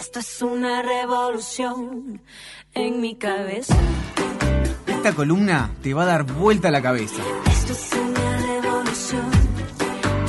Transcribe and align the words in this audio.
Esto 0.00 0.18
es 0.20 0.40
una 0.40 0.80
revolución 0.80 2.22
en 2.72 3.02
mi 3.02 3.16
cabeza. 3.16 3.76
Esta 4.86 5.14
columna 5.14 5.72
te 5.82 5.92
va 5.92 6.04
a 6.04 6.06
dar 6.06 6.24
vuelta 6.24 6.68
a 6.68 6.70
la 6.70 6.80
cabeza. 6.80 7.22
Esto 7.46 7.74
es 7.74 7.92
una 7.92 8.38
revolución 8.38 9.30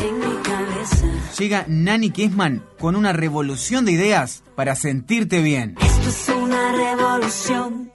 en 0.01 0.19
mi 0.19 0.43
cabeza. 0.43 1.07
Llega 1.39 1.65
Nani 1.69 2.11
Kessman 2.11 2.65
con 2.79 2.97
una 2.97 3.13
revolución 3.13 3.85
de 3.85 3.93
ideas 3.93 4.43
para 4.55 4.75
sentirte 4.75 5.41
bien. 5.41 5.77
Esto 5.81 6.09
es 6.09 6.29
una 6.29 6.73
revolución. 6.73 7.93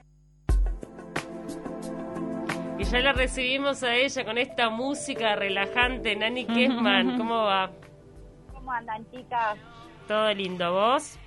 Y 2.79 2.85
ya 2.85 3.01
la 3.01 3.13
recibimos 3.13 3.83
a 3.83 3.95
ella 3.95 4.25
con 4.25 4.39
esta 4.39 4.71
música 4.71 5.37
relajante. 5.37 6.17
Nani 6.17 6.47
Kessman, 6.47 7.17
¿cómo 7.19 7.45
va? 7.45 7.71
¿Cómo 8.55 8.73
andan, 8.73 9.07
chicas? 9.11 9.59
Todo 10.09 10.33
lindo, 10.33 10.73
¿vos? 10.73 11.19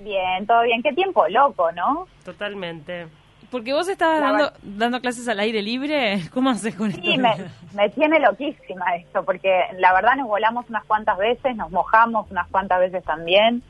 Bien, 0.00 0.46
todo 0.46 0.62
bien. 0.62 0.82
Qué 0.82 0.92
tiempo 0.92 1.26
loco, 1.28 1.70
¿no? 1.72 2.06
Totalmente. 2.24 3.06
Porque 3.50 3.72
vos 3.72 3.88
estabas 3.88 4.20
La 4.20 4.32
dando, 4.32 4.52
dando 4.62 5.00
clases 5.00 5.28
al 5.28 5.40
aire 5.40 5.62
libre. 5.62 6.20
¿Cómo 6.32 6.50
haces 6.50 6.74
con 6.74 6.90
esto? 6.90 7.02
Sí, 7.02 7.16
me, 7.16 7.34
me 7.74 7.88
tiene 7.90 8.18
loquísima 8.20 8.96
esto, 8.96 9.24
porque 9.24 9.62
la 9.78 9.92
verdad 9.94 10.16
nos 10.16 10.28
volamos 10.28 10.68
unas 10.68 10.84
cuantas 10.84 11.16
veces, 11.16 11.56
nos 11.56 11.70
mojamos 11.70 12.30
unas 12.30 12.48
cuantas 12.48 12.80
veces 12.80 13.04
también. 13.04 13.62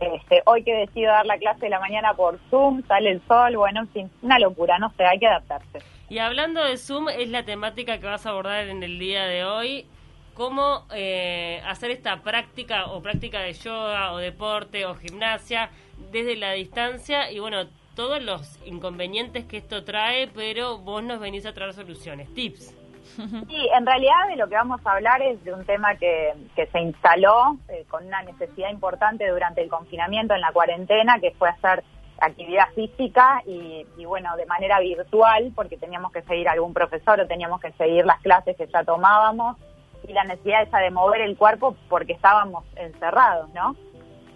Este, 0.00 0.42
hoy 0.46 0.64
que 0.64 0.74
decido 0.74 1.12
dar 1.12 1.24
la 1.24 1.38
clase 1.38 1.60
de 1.60 1.70
la 1.70 1.78
mañana 1.78 2.14
por 2.14 2.38
Zoom, 2.50 2.82
sale 2.86 3.12
el 3.12 3.22
sol, 3.28 3.56
bueno, 3.56 3.80
en 3.80 3.88
fin, 3.88 4.10
una 4.22 4.38
locura, 4.38 4.78
no 4.78 4.90
sé, 4.96 5.04
hay 5.04 5.18
que 5.18 5.26
adaptarse. 5.26 5.78
Y 6.08 6.18
hablando 6.18 6.62
de 6.64 6.76
Zoom, 6.76 7.08
es 7.08 7.28
la 7.28 7.44
temática 7.44 7.98
que 7.98 8.06
vas 8.06 8.26
a 8.26 8.30
abordar 8.30 8.68
en 8.68 8.82
el 8.82 8.98
día 8.98 9.24
de 9.26 9.44
hoy. 9.44 9.86
¿Cómo 10.34 10.86
eh, 10.92 11.62
hacer 11.64 11.92
esta 11.92 12.22
práctica 12.22 12.86
o 12.86 13.00
práctica 13.00 13.40
de 13.40 13.52
yoga 13.52 14.12
o 14.12 14.18
deporte 14.18 14.84
o 14.84 14.94
gimnasia 14.96 15.70
desde 16.10 16.36
la 16.36 16.52
distancia? 16.52 17.30
Y 17.30 17.38
bueno, 17.38 17.66
todos 17.94 18.20
los 18.20 18.58
inconvenientes 18.66 19.44
que 19.44 19.58
esto 19.58 19.84
trae, 19.84 20.28
pero 20.28 20.78
vos 20.78 21.04
nos 21.04 21.20
venís 21.20 21.46
a 21.46 21.52
traer 21.52 21.72
soluciones, 21.72 22.32
tips. 22.34 22.74
Sí, 23.16 23.68
en 23.72 23.86
realidad 23.86 24.26
de 24.28 24.36
lo 24.36 24.48
que 24.48 24.56
vamos 24.56 24.80
a 24.84 24.92
hablar 24.92 25.22
es 25.22 25.42
de 25.44 25.52
un 25.52 25.64
tema 25.64 25.94
que, 25.94 26.32
que 26.56 26.66
se 26.66 26.80
instaló 26.80 27.56
eh, 27.68 27.84
con 27.88 28.04
una 28.04 28.22
necesidad 28.22 28.70
importante 28.70 29.28
durante 29.28 29.62
el 29.62 29.68
confinamiento 29.68 30.34
en 30.34 30.40
la 30.40 30.50
cuarentena, 30.50 31.20
que 31.20 31.30
fue 31.32 31.48
hacer 31.48 31.84
actividad 32.18 32.68
física 32.74 33.42
y, 33.46 33.86
y, 33.98 34.04
bueno, 34.04 34.34
de 34.36 34.46
manera 34.46 34.80
virtual, 34.80 35.52
porque 35.54 35.76
teníamos 35.76 36.10
que 36.10 36.22
seguir 36.22 36.48
algún 36.48 36.72
profesor 36.72 37.20
o 37.20 37.26
teníamos 37.28 37.60
que 37.60 37.70
seguir 37.72 38.04
las 38.04 38.20
clases 38.20 38.56
que 38.56 38.66
ya 38.66 38.82
tomábamos, 38.82 39.58
y 40.06 40.12
la 40.12 40.24
necesidad 40.24 40.62
esa 40.62 40.78
de 40.78 40.90
mover 40.90 41.20
el 41.20 41.36
cuerpo 41.36 41.76
porque 41.88 42.12
estábamos 42.12 42.64
encerrados, 42.76 43.48
¿no? 43.54 43.76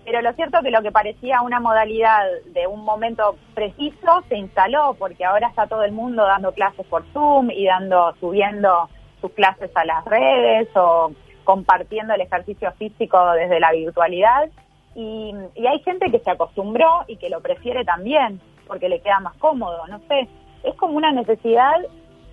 Pero 0.05 0.23
lo 0.23 0.33
cierto 0.33 0.63
que 0.63 0.71
lo 0.71 0.83
que 0.83 0.91
parecía 0.91 1.43
una 1.43 1.61
modalidad 1.61 2.25
de 2.47 2.67
un 2.67 2.83
momento 2.83 3.37
preciso 3.55 4.23
se 4.29 4.39
instaló 4.39 4.95
porque 4.99 5.25
ahora 5.25 5.49
está 5.49 5.67
todo 5.67 5.85
el 5.85 5.93
mundo 5.93 6.25
dando 6.25 6.53
clases 6.53 6.87
por 6.87 7.05
Zoom 7.13 7.51
y 7.51 7.67
dando 7.67 8.15
subiendo 8.19 8.89
sus 9.21 9.33
clases 9.33 9.71
a 9.75 9.85
las 9.85 10.05
redes 10.07 10.69
o 10.75 11.13
compartiendo 11.45 12.15
el 12.15 12.23
ejercicio 12.23 12.73
físico 12.73 13.33
desde 13.33 13.61
la 13.61 13.73
virtualidad 13.73 14.49
y, 14.95 15.35
y 15.55 15.67
hay 15.67 15.81
gente 15.81 16.11
que 16.11 16.21
se 16.21 16.31
acostumbró 16.31 17.05
y 17.07 17.17
que 17.17 17.29
lo 17.29 17.41
prefiere 17.41 17.85
también 17.85 18.41
porque 18.67 18.89
le 18.89 19.01
queda 19.01 19.21
más 19.21 19.35
cómodo, 19.37 19.87
no 19.89 19.99
sé, 20.09 20.29
es 20.63 20.75
como 20.77 20.95
una 20.95 21.13
necesidad 21.13 21.77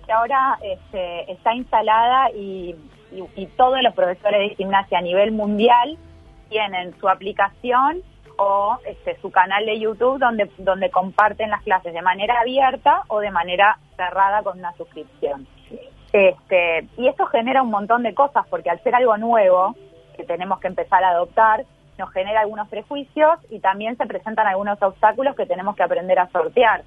que 0.06 0.12
ahora 0.12 0.58
este, 0.62 1.32
está 1.32 1.54
instalada 1.54 2.30
y, 2.30 2.74
y, 3.12 3.24
y 3.40 3.46
todos 3.56 3.82
los 3.82 3.94
profesores 3.94 4.40
de 4.40 4.54
gimnasia 4.56 4.98
a 4.98 5.02
nivel 5.02 5.32
mundial 5.32 5.98
tienen 6.48 6.98
su 7.00 7.08
aplicación 7.08 8.02
o 8.38 8.78
este, 8.86 9.16
su 9.20 9.30
canal 9.30 9.64
de 9.64 9.78
YouTube 9.80 10.18
donde, 10.18 10.50
donde 10.58 10.90
comparten 10.90 11.50
las 11.50 11.62
clases 11.62 11.92
de 11.94 12.02
manera 12.02 12.40
abierta 12.40 13.02
o 13.08 13.20
de 13.20 13.30
manera 13.30 13.78
cerrada 13.96 14.42
con 14.42 14.58
una 14.58 14.72
suscripción. 14.74 15.46
Este, 16.12 16.86
y 16.96 17.08
esto 17.08 17.26
genera 17.26 17.62
un 17.62 17.70
montón 17.70 18.02
de 18.02 18.14
cosas 18.14 18.46
porque 18.48 18.70
al 18.70 18.82
ser 18.82 18.94
algo 18.94 19.16
nuevo 19.16 19.74
que 20.16 20.24
tenemos 20.24 20.60
que 20.60 20.68
empezar 20.68 21.02
a 21.04 21.10
adoptar, 21.10 21.64
nos 21.98 22.10
genera 22.12 22.40
algunos 22.40 22.68
prejuicios 22.68 23.38
y 23.50 23.60
también 23.60 23.96
se 23.96 24.06
presentan 24.06 24.46
algunos 24.46 24.80
obstáculos 24.82 25.34
que 25.34 25.46
tenemos 25.46 25.74
que 25.76 25.82
aprender 25.82 26.18
a 26.18 26.28
sortear. 26.28 26.84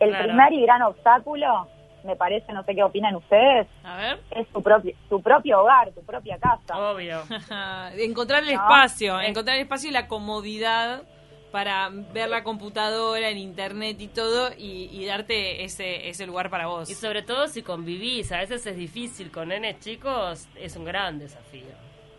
El 0.00 0.10
Claro. 0.10 0.24
primer 0.24 0.52
y 0.52 0.62
gran 0.62 0.82
obstáculo, 0.82 1.68
me 2.04 2.16
parece, 2.16 2.52
no 2.52 2.62
sé 2.64 2.74
qué 2.74 2.82
opinan 2.82 3.14
ustedes, 3.16 3.66
A 3.84 3.96
ver. 3.96 4.20
es 4.32 4.46
tu 4.48 4.62
propio, 4.62 4.92
tu 5.08 5.22
propio 5.22 5.60
hogar, 5.62 5.90
tu 5.92 6.02
propia 6.04 6.38
casa. 6.38 6.76
Obvio. 6.78 7.22
encontrar 7.98 8.42
el 8.42 8.48
No, 8.54 8.60
espacio, 8.62 9.20
es- 9.20 9.28
encontrar 9.28 9.56
el 9.56 9.62
espacio 9.62 9.90
y 9.90 9.92
la 9.92 10.08
comodidad 10.08 11.02
para 11.50 11.90
ver 11.90 12.30
la 12.30 12.42
computadora 12.44 13.28
en 13.28 13.36
internet 13.36 14.00
y 14.00 14.08
todo 14.08 14.50
y, 14.56 14.88
y 14.90 15.04
darte 15.04 15.64
ese, 15.64 16.08
ese 16.08 16.26
lugar 16.26 16.48
para 16.48 16.66
vos. 16.66 16.88
Y 16.88 16.94
sobre 16.94 17.22
todo 17.22 17.46
si 17.46 17.62
convivís, 17.62 18.32
a 18.32 18.38
veces 18.38 18.66
es 18.66 18.74
difícil 18.76 19.30
con 19.30 19.48
nenes 19.48 19.78
chicos, 19.80 20.48
es 20.56 20.76
un 20.76 20.86
gran 20.86 21.18
desafío. 21.18 21.74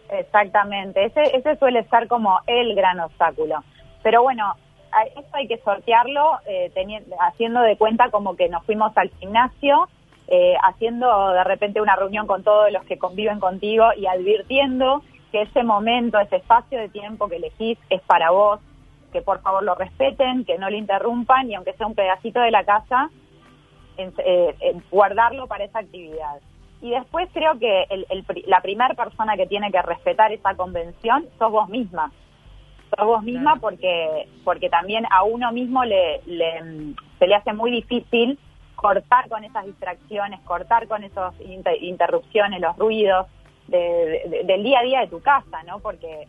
Exactamente, 0.10 1.06
ese, 1.06 1.22
ese 1.36 1.56
suele 1.58 1.84
ser 1.90 2.08
como 2.08 2.40
el 2.46 2.76
gran 2.76 3.00
obstáculo. 3.00 3.64
Pero 4.04 4.22
bueno, 4.22 4.54
esto 5.16 5.30
hay 5.38 5.48
que 5.48 5.58
sortearlo 5.60 6.40
eh, 6.48 6.72
haciendo 7.22 7.62
de 7.62 7.78
cuenta 7.78 8.10
como 8.10 8.36
que 8.36 8.50
nos 8.50 8.64
fuimos 8.66 8.96
al 8.98 9.10
gimnasio, 9.20 9.88
eh, 10.28 10.56
haciendo 10.64 11.30
de 11.30 11.44
repente 11.44 11.82
una 11.82 11.96
reunión 11.96 12.28
con 12.28 12.44
todos 12.44 12.72
los 12.72 12.84
que 12.86 12.98
conviven 12.98 13.40
contigo 13.40 13.86
y 13.98 14.06
advirtiendo 14.06 15.02
que 15.32 15.42
ese 15.42 15.64
momento, 15.64 16.20
ese 16.20 16.38
espacio 16.38 16.80
de 16.80 16.90
tiempo 16.90 17.28
que 17.28 17.38
elegís 17.38 17.78
es 17.90 18.02
para 18.02 18.32
vos, 18.32 18.60
que 19.12 19.22
por 19.22 19.42
favor 19.42 19.64
lo 19.64 19.76
respeten, 19.76 20.46
que 20.46 20.58
no 20.58 20.70
lo 20.70 20.78
interrumpan 20.78 21.50
y 21.50 21.56
aunque 21.56 21.74
sea 21.74 21.88
un 21.88 21.96
pedacito 21.96 22.40
de 22.40 22.52
la 22.52 22.64
casa, 22.64 23.10
eh, 23.98 24.56
guardarlo 24.92 25.48
para 25.48 25.66
esa 25.66 25.80
actividad. 25.80 26.40
Y 26.82 26.90
después 26.92 27.30
creo 27.34 27.58
que 27.60 27.86
el- 27.90 28.06
la 28.48 28.60
primera 28.62 28.94
persona 28.94 29.38
que 29.38 29.46
tiene 29.48 29.72
que 29.72 29.82
respetar 29.82 30.32
esa 30.32 30.56
convención 30.56 31.26
sos 31.38 31.52
vos 31.52 31.70
misma. 31.70 32.12
Vos 32.98 33.24
misma 33.24 33.52
Claro. 33.54 33.62
porque 33.62 34.28
porque 34.44 34.70
también 34.70 35.06
a 35.10 35.24
uno 35.24 35.52
mismo 35.52 35.84
le, 35.84 36.22
le, 36.26 36.94
se 37.20 37.28
le 37.28 37.36
hace 37.36 37.54
muy 37.54 37.72
difícil 37.72 38.38
cortar 38.76 39.30
con 39.30 39.44
esas 39.44 39.66
distracciones, 39.66 40.40
cortar 40.42 40.88
con 40.88 41.04
esas 41.04 41.34
interrupciones, 41.82 42.60
los 42.62 42.76
ruidos 42.78 43.28
de- 43.68 44.22
de- 44.30 44.44
del 44.44 44.64
día 44.64 44.80
a 44.80 44.84
día 44.84 45.00
de 45.02 45.08
tu 45.08 45.22
casa, 45.22 45.64
¿no? 45.64 45.80
Porque 45.80 46.28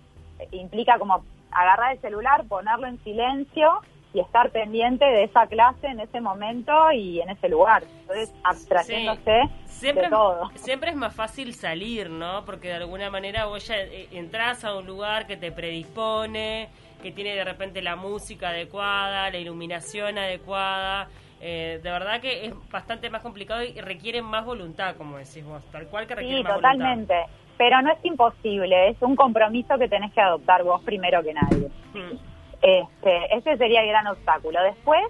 implica 0.53 0.99
como 0.99 1.25
agarrar 1.51 1.93
el 1.93 2.01
celular, 2.01 2.45
ponerlo 2.49 2.87
en 2.87 3.03
silencio 3.05 3.81
y 4.15 4.21
estar 4.21 4.51
pendiente 4.51 5.05
de 5.05 5.25
esa 5.25 5.47
clase 5.49 5.89
en 5.89 5.99
ese 5.99 6.21
momento 6.21 6.73
y 6.93 7.21
en 7.21 7.31
ese 7.31 7.49
lugar. 7.49 7.83
Entonces, 8.03 8.33
abstrayéndose 8.45 9.43
Siempre, 9.67 10.05
de 10.05 10.11
todo. 10.11 10.51
siempre 10.55 10.91
es 10.91 10.97
más 10.97 11.13
fácil 11.15 11.53
salir, 11.53 12.09
¿no? 12.09 12.45
Porque 12.45 12.69
de 12.69 12.75
alguna 12.75 13.11
manera 13.11 13.47
vos 13.47 13.67
ya 13.67 13.75
eh, 13.77 14.09
entras 14.13 14.65
a 14.65 14.77
un 14.77 14.87
lugar 14.87 15.27
que 15.27 15.37
te 15.37 15.51
predispone, 15.51 16.69
que 17.03 17.11
tiene 17.11 17.35
de 17.35 17.45
repente 17.45 17.83
la 17.83 17.97
música 17.97 18.51
adecuada, 18.51 19.31
la 19.31 19.39
iluminación 19.39 20.17
adecuada. 20.17 21.09
Eh, 21.41 21.81
de 21.83 21.91
verdad 21.91 22.21
que 22.21 22.47
es 22.47 22.55
bastante 22.71 23.11
más 23.11 23.21
complicado 23.21 23.65
y 23.65 23.79
requiere 23.81 24.23
más 24.23 24.45
voluntad, 24.47 24.95
como 24.97 25.19
decís 25.19 25.45
vos, 25.45 25.63
tal 25.73 25.89
cual 25.89 26.07
que 26.07 26.15
requiere 26.15 26.39
Sí, 26.39 26.43
más 26.45 26.55
totalmente. 26.55 27.15
Pero 27.59 27.83
no 27.83 27.93
es 27.93 28.05
imposible, 28.05 28.91
es 28.91 29.03
un 29.03 29.17
compromiso 29.17 29.77
que 29.77 29.89
tenés 29.89 30.13
que 30.13 30.21
adoptar 30.21 30.63
vos 30.63 30.81
primero 30.83 31.21
que 31.23 31.35
nadie. 31.35 31.69
voluntad. 31.93 32.15
Mm. 32.15 32.34
Este, 32.65 33.37
ese 33.37 33.59
sería 33.59 33.83
el 33.83 33.89
gran 33.89 34.07
obstáculo. 34.07 34.63
Después, 34.63 35.03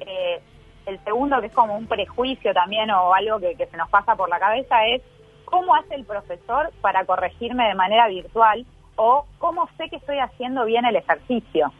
eh, 0.00 0.38
el 0.84 1.02
segundo, 1.02 1.40
que 1.40 1.46
es 1.46 1.52
como 1.54 1.74
un 1.74 1.86
prejuicio 1.86 2.52
también 2.52 2.90
o 2.90 3.14
algo 3.14 3.40
que, 3.40 3.54
que 3.54 3.66
se 3.66 3.76
nos 3.78 3.88
pasa 3.88 4.14
por 4.16 4.28
la 4.28 4.38
cabeza, 4.38 4.84
es 4.86 5.00
cómo 5.46 5.74
hace 5.74 5.94
el 5.94 6.04
profesor 6.04 6.70
para 6.82 7.06
corregirme 7.06 7.66
de 7.68 7.74
manera 7.74 8.06
virtual 8.08 8.66
o 8.96 9.24
cómo 9.38 9.66
sé 9.78 9.88
que 9.88 9.96
estoy 9.96 10.18
haciendo 10.18 10.66
bien 10.66 10.84
el 10.84 10.96
ejercicio. 10.96 11.72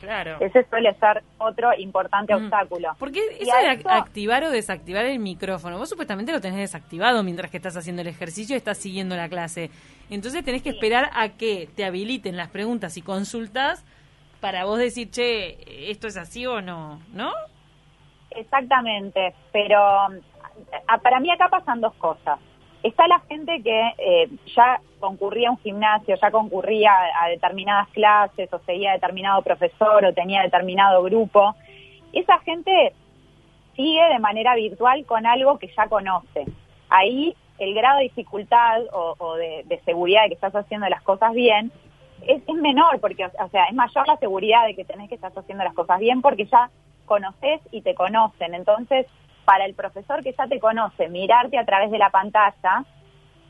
Claro. 0.00 0.36
Ese 0.40 0.64
suele 0.70 0.94
ser 0.94 1.22
otro 1.38 1.74
importante 1.76 2.34
Mm. 2.34 2.44
obstáculo. 2.44 2.94
Porque 2.98 3.20
eso 3.40 3.56
de 3.56 3.90
activar 3.90 4.44
o 4.44 4.50
desactivar 4.50 5.04
el 5.04 5.18
micrófono, 5.18 5.76
vos 5.76 5.90
supuestamente 5.90 6.32
lo 6.32 6.40
tenés 6.40 6.60
desactivado 6.60 7.22
mientras 7.22 7.50
que 7.50 7.56
estás 7.58 7.76
haciendo 7.76 8.00
el 8.02 8.08
ejercicio 8.08 8.54
y 8.54 8.58
estás 8.58 8.78
siguiendo 8.78 9.14
la 9.16 9.28
clase. 9.28 9.70
Entonces 10.08 10.42
tenés 10.44 10.62
que 10.62 10.70
esperar 10.70 11.10
a 11.14 11.30
que 11.30 11.68
te 11.74 11.84
habiliten 11.84 12.36
las 12.36 12.48
preguntas 12.48 12.96
y 12.96 13.02
consultas 13.02 13.84
para 14.40 14.64
vos 14.64 14.78
decir, 14.78 15.10
che, 15.10 15.90
esto 15.90 16.06
es 16.06 16.16
así 16.16 16.46
o 16.46 16.60
no, 16.60 17.00
¿no? 17.12 17.32
Exactamente, 18.30 19.34
pero 19.52 19.78
para 21.02 21.20
mí 21.20 21.30
acá 21.30 21.48
pasan 21.48 21.80
dos 21.80 21.94
cosas. 21.94 22.38
Está 22.82 23.08
la 23.08 23.18
gente 23.20 23.60
que 23.62 23.94
eh, 23.98 24.28
ya 24.54 24.80
concurría 25.00 25.48
a 25.48 25.52
un 25.52 25.58
gimnasio, 25.58 26.16
ya 26.20 26.30
concurría 26.30 26.92
a, 27.20 27.28
determinadas 27.28 27.88
clases 27.88 28.52
o 28.52 28.58
seguía 28.60 28.92
determinado 28.92 29.42
profesor 29.42 30.04
o 30.04 30.14
tenía 30.14 30.42
determinado 30.42 31.02
grupo. 31.02 31.56
Esa 32.12 32.38
gente 32.40 32.92
sigue 33.74 34.04
de 34.08 34.18
manera 34.20 34.54
virtual 34.54 35.04
con 35.06 35.26
algo 35.26 35.58
que 35.58 35.72
ya 35.76 35.88
conoce. 35.88 36.44
Ahí 36.88 37.34
el 37.58 37.74
grado 37.74 37.98
de 37.98 38.04
dificultad 38.04 38.82
o, 38.92 39.16
o 39.18 39.34
de, 39.34 39.64
de 39.66 39.80
seguridad 39.80 40.22
de 40.22 40.28
que 40.28 40.34
estás 40.34 40.54
haciendo 40.54 40.88
las 40.88 41.02
cosas 41.02 41.32
bien 41.32 41.72
es, 42.26 42.42
es 42.46 42.54
menor, 42.54 43.00
porque, 43.00 43.24
o 43.24 43.48
sea, 43.48 43.64
es 43.64 43.74
mayor 43.74 44.06
la 44.06 44.16
seguridad 44.16 44.66
de 44.66 44.74
que 44.74 44.84
tenés 44.84 45.08
que 45.08 45.14
estar 45.14 45.32
haciendo 45.34 45.64
las 45.64 45.74
cosas 45.74 45.98
bien 45.98 46.22
porque 46.22 46.46
ya 46.46 46.70
conoces 47.06 47.60
y 47.70 47.82
te 47.82 47.94
conocen. 47.94 48.54
Entonces, 48.54 49.06
para 49.44 49.64
el 49.64 49.74
profesor 49.74 50.22
que 50.22 50.34
ya 50.34 50.46
te 50.46 50.60
conoce, 50.60 51.08
mirarte 51.08 51.58
a 51.58 51.64
través 51.64 51.90
de 51.90 51.98
la 51.98 52.10
pantalla 52.10 52.84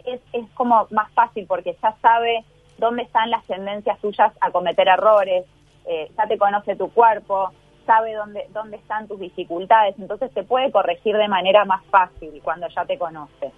es, 0.04 0.20
es 0.32 0.48
como 0.54 0.86
más 0.90 1.10
fácil 1.12 1.46
porque 1.46 1.76
ya 1.82 1.94
sabe 2.00 2.44
dónde 2.78 3.02
están 3.02 3.30
las 3.30 3.44
tendencias 3.44 3.98
tuyas 3.98 4.32
a 4.40 4.50
cometer 4.50 4.86
errores, 4.88 5.44
eh, 5.86 6.10
ya 6.16 6.26
te 6.26 6.38
conoce 6.38 6.76
tu 6.76 6.90
cuerpo, 6.92 7.50
sabe 7.84 8.14
dónde, 8.14 8.46
dónde 8.50 8.76
están 8.76 9.08
tus 9.08 9.18
dificultades, 9.18 9.98
entonces 9.98 10.32
te 10.32 10.44
puede 10.44 10.70
corregir 10.70 11.16
de 11.16 11.26
manera 11.26 11.64
más 11.64 11.84
fácil 11.86 12.40
cuando 12.42 12.68
ya 12.68 12.84
te 12.84 12.96
conoce. 12.96 13.50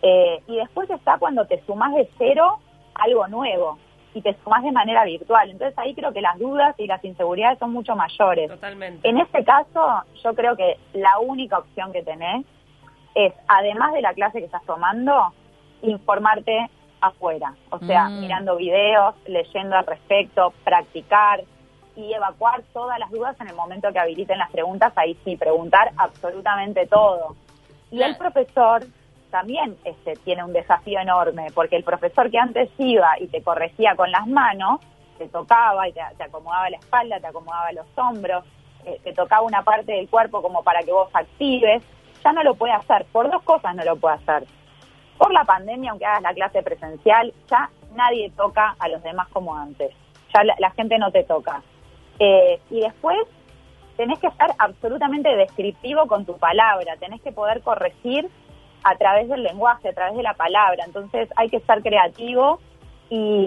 Eh, 0.00 0.42
y 0.46 0.56
después 0.56 0.88
está 0.90 1.18
cuando 1.18 1.46
te 1.46 1.62
sumas 1.66 1.92
de 1.94 2.08
cero 2.16 2.58
algo 2.94 3.28
nuevo 3.28 3.78
y 4.14 4.22
te 4.22 4.36
sumas 4.44 4.62
de 4.62 4.72
manera 4.72 5.04
virtual. 5.04 5.50
Entonces 5.50 5.76
ahí 5.78 5.94
creo 5.94 6.12
que 6.12 6.20
las 6.20 6.38
dudas 6.38 6.74
y 6.78 6.86
las 6.86 7.02
inseguridades 7.04 7.58
son 7.58 7.72
mucho 7.72 7.96
mayores. 7.96 8.50
Totalmente. 8.50 9.08
En 9.08 9.18
este 9.18 9.44
caso, 9.44 10.02
yo 10.22 10.34
creo 10.34 10.56
que 10.56 10.78
la 10.92 11.18
única 11.20 11.58
opción 11.58 11.92
que 11.92 12.02
tenés 12.02 12.44
es, 13.14 13.32
además 13.48 13.92
de 13.92 14.02
la 14.02 14.12
clase 14.14 14.38
que 14.38 14.46
estás 14.46 14.64
tomando, 14.64 15.32
informarte 15.82 16.68
afuera. 17.00 17.54
O 17.70 17.78
sea, 17.80 18.08
Mm. 18.08 18.20
mirando 18.20 18.56
videos, 18.56 19.14
leyendo 19.26 19.76
al 19.76 19.86
respecto, 19.86 20.52
practicar 20.64 21.42
y 21.96 22.12
evacuar 22.12 22.62
todas 22.72 22.98
las 22.98 23.10
dudas 23.10 23.38
en 23.40 23.48
el 23.48 23.54
momento 23.56 23.92
que 23.92 23.98
habiliten 23.98 24.38
las 24.38 24.50
preguntas. 24.50 24.92
Ahí 24.96 25.18
sí, 25.24 25.36
preguntar 25.36 25.90
absolutamente 25.96 26.86
todo. 26.86 27.34
Y 27.90 28.00
el 28.02 28.16
profesor 28.16 28.84
también 29.32 29.76
este, 29.84 30.14
tiene 30.24 30.44
un 30.44 30.52
desafío 30.52 31.00
enorme, 31.00 31.48
porque 31.54 31.74
el 31.74 31.82
profesor 31.82 32.30
que 32.30 32.38
antes 32.38 32.70
iba 32.78 33.18
y 33.18 33.26
te 33.26 33.42
corregía 33.42 33.96
con 33.96 34.12
las 34.12 34.28
manos, 34.28 34.80
te 35.18 35.26
tocaba 35.26 35.88
y 35.88 35.92
te, 35.92 36.00
acomodaba 36.22 36.70
la 36.70 36.76
espalda, 36.76 37.18
te 37.18 37.26
acomodaba 37.26 37.72
los 37.72 37.86
hombros, 37.96 38.44
eh, 38.84 39.00
te 39.02 39.12
tocaba 39.12 39.42
una 39.42 39.62
parte 39.62 39.92
del 39.92 40.08
cuerpo 40.08 40.42
como 40.42 40.62
para 40.62 40.82
que 40.82 40.92
vos 40.92 41.08
actives, 41.12 41.82
ya 42.22 42.32
no 42.32 42.44
lo 42.44 42.54
puede 42.54 42.74
hacer. 42.74 43.06
Por 43.10 43.30
dos 43.30 43.42
cosas 43.42 43.74
no 43.74 43.82
lo 43.84 43.96
puede 43.96 44.16
hacer. 44.16 44.46
Por 45.18 45.32
la 45.32 45.44
pandemia, 45.44 45.90
aunque 45.90 46.06
hagas 46.06 46.22
la 46.22 46.34
clase 46.34 46.62
presencial, 46.62 47.32
ya 47.50 47.70
nadie 47.94 48.30
toca 48.36 48.76
a 48.78 48.88
los 48.88 49.02
demás 49.02 49.28
como 49.28 49.56
antes. 49.56 49.92
Ya 50.34 50.44
la, 50.44 50.54
la 50.58 50.70
gente 50.70 50.98
no 50.98 51.10
te 51.10 51.24
toca. 51.24 51.62
Eh, 52.18 52.60
y 52.70 52.80
después 52.80 53.18
tenés 53.96 54.18
que 54.18 54.26
estar 54.26 54.50
absolutamente 54.58 55.34
descriptivo 55.36 56.06
con 56.06 56.24
tu 56.24 56.36
palabra, 56.36 56.96
tenés 56.98 57.20
que 57.22 57.32
poder 57.32 57.62
corregir 57.62 58.28
a 58.84 58.96
través 58.96 59.28
del 59.28 59.42
lenguaje, 59.42 59.88
a 59.88 59.92
través 59.92 60.16
de 60.16 60.22
la 60.22 60.34
palabra. 60.34 60.84
Entonces 60.86 61.28
hay 61.36 61.48
que 61.48 61.56
estar 61.58 61.82
creativo 61.82 62.60
y, 63.10 63.46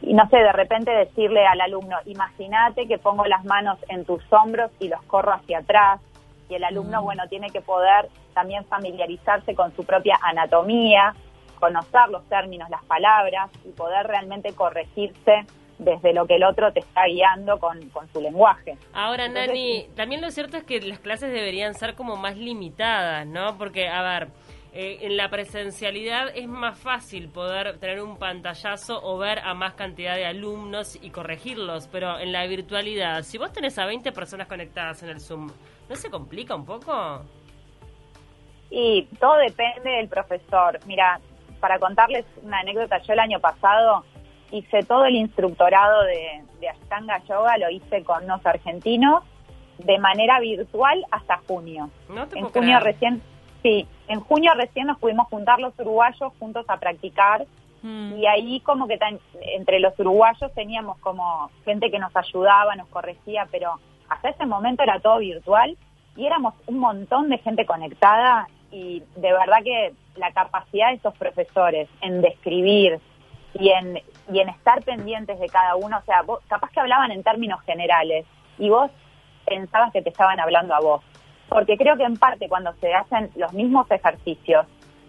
y 0.00 0.14
no 0.14 0.28
sé, 0.30 0.38
de 0.38 0.52
repente 0.52 0.90
decirle 0.90 1.46
al 1.46 1.60
alumno, 1.60 1.98
imagínate 2.06 2.86
que 2.88 2.98
pongo 2.98 3.26
las 3.26 3.44
manos 3.44 3.78
en 3.88 4.04
tus 4.04 4.22
hombros 4.32 4.70
y 4.80 4.88
los 4.88 5.02
corro 5.02 5.32
hacia 5.34 5.58
atrás. 5.58 6.00
Y 6.48 6.54
el 6.54 6.64
alumno, 6.64 7.00
Mm. 7.00 7.04
bueno, 7.04 7.22
tiene 7.28 7.48
que 7.50 7.60
poder 7.60 8.08
también 8.34 8.64
familiarizarse 8.66 9.54
con 9.54 9.74
su 9.76 9.84
propia 9.84 10.18
anatomía, 10.22 11.14
conocer 11.60 12.08
los 12.10 12.24
términos, 12.28 12.68
las 12.70 12.82
palabras 12.84 13.50
y 13.64 13.70
poder 13.70 14.06
realmente 14.06 14.52
corregirse 14.54 15.44
desde 15.78 16.12
lo 16.12 16.26
que 16.26 16.36
el 16.36 16.44
otro 16.44 16.72
te 16.72 16.80
está 16.80 17.06
guiando 17.06 17.58
con, 17.58 17.80
con 17.90 18.06
su 18.12 18.20
lenguaje. 18.20 18.76
Ahora, 18.92 19.26
Entonces, 19.26 19.48
Nani, 19.48 19.86
también 19.96 20.20
lo 20.20 20.30
cierto 20.30 20.56
es 20.56 20.64
que 20.64 20.80
las 20.80 20.98
clases 21.00 21.32
deberían 21.32 21.74
ser 21.74 21.94
como 21.94 22.16
más 22.16 22.36
limitadas, 22.36 23.26
¿no? 23.26 23.56
Porque, 23.58 23.88
a 23.88 24.02
ver, 24.02 24.28
eh, 24.74 24.98
en 25.02 25.16
la 25.16 25.28
presencialidad 25.28 26.28
es 26.34 26.48
más 26.48 26.78
fácil 26.78 27.28
poder 27.28 27.78
tener 27.78 28.00
un 28.02 28.16
pantallazo 28.16 29.00
o 29.02 29.18
ver 29.18 29.38
a 29.40 29.52
más 29.54 29.74
cantidad 29.74 30.16
de 30.16 30.24
alumnos 30.24 30.98
y 31.02 31.10
corregirlos, 31.10 31.88
pero 31.88 32.18
en 32.18 32.32
la 32.32 32.46
virtualidad, 32.46 33.22
si 33.22 33.36
vos 33.36 33.52
tenés 33.52 33.78
a 33.78 33.84
20 33.84 34.12
personas 34.12 34.46
conectadas 34.48 35.02
en 35.02 35.10
el 35.10 35.20
Zoom, 35.20 35.50
¿no 35.88 35.96
se 35.96 36.08
complica 36.10 36.54
un 36.54 36.64
poco? 36.64 37.22
Y 38.70 39.04
todo 39.20 39.36
depende 39.36 39.90
del 39.90 40.08
profesor. 40.08 40.80
Mira, 40.86 41.20
para 41.60 41.78
contarles 41.78 42.24
una 42.42 42.60
anécdota, 42.60 42.98
yo 43.02 43.12
el 43.12 43.18
año 43.20 43.40
pasado 43.40 44.04
hice 44.50 44.82
todo 44.84 45.04
el 45.04 45.16
instructorado 45.16 46.02
de, 46.04 46.42
de 46.60 46.68
Ashtanga 46.70 47.22
Yoga, 47.28 47.58
lo 47.58 47.70
hice 47.70 48.02
con 48.04 48.24
unos 48.24 48.44
argentinos 48.46 49.22
de 49.78 49.98
manera 49.98 50.40
virtual 50.40 51.04
hasta 51.10 51.38
junio. 51.46 51.90
No 52.08 52.26
te 52.26 52.38
En 52.38 52.46
puedo 52.46 52.54
junio 52.54 52.78
creer. 52.80 52.94
recién, 52.94 53.22
sí, 53.62 53.86
en 54.12 54.20
junio 54.20 54.52
recién 54.54 54.86
nos 54.86 54.98
pudimos 54.98 55.26
juntar 55.28 55.58
los 55.60 55.72
uruguayos 55.78 56.32
juntos 56.38 56.64
a 56.68 56.76
practicar 56.78 57.46
Mm. 57.84 58.12
y 58.16 58.26
ahí 58.28 58.60
como 58.60 58.86
que 58.86 58.96
tan- 58.96 59.18
entre 59.56 59.80
los 59.80 59.98
uruguayos 59.98 60.52
teníamos 60.54 60.98
como 60.98 61.50
gente 61.64 61.90
que 61.90 61.98
nos 61.98 62.14
ayudaba, 62.14 62.76
nos 62.76 62.86
corregía, 62.88 63.48
pero 63.50 63.80
hasta 64.08 64.28
ese 64.28 64.46
momento 64.46 64.84
era 64.84 65.00
todo 65.00 65.18
virtual 65.18 65.76
y 66.14 66.24
éramos 66.26 66.54
un 66.68 66.78
montón 66.78 67.28
de 67.28 67.38
gente 67.38 67.66
conectada 67.66 68.46
y 68.70 69.00
de 69.16 69.32
verdad 69.32 69.64
que 69.64 69.94
la 70.14 70.30
capacidad 70.32 70.90
de 70.90 70.94
estos 70.94 71.14
profesores 71.18 71.88
en 72.02 72.22
describir 72.22 73.00
y 73.54 73.70
en, 73.70 73.98
y 74.32 74.38
en 74.38 74.48
estar 74.50 74.82
pendientes 74.84 75.40
de 75.40 75.48
cada 75.48 75.74
uno, 75.74 75.98
o 75.98 76.02
sea, 76.02 76.22
vos, 76.22 76.38
capaz 76.48 76.70
que 76.70 76.78
hablaban 76.78 77.10
en 77.10 77.24
términos 77.24 77.60
generales 77.62 78.24
y 78.58 78.68
vos 78.70 78.92
pensabas 79.44 79.92
que 79.92 80.02
te 80.02 80.10
estaban 80.10 80.38
hablando 80.38 80.72
a 80.72 80.80
vos. 80.80 81.02
Porque 81.48 81.76
creo 81.76 81.96
que 81.96 82.04
en 82.04 82.16
parte 82.16 82.48
cuando 82.48 82.72
se 82.80 82.92
hacen 82.94 83.30
los 83.36 83.52
mismos 83.52 83.90
ejercicios, 83.90 84.66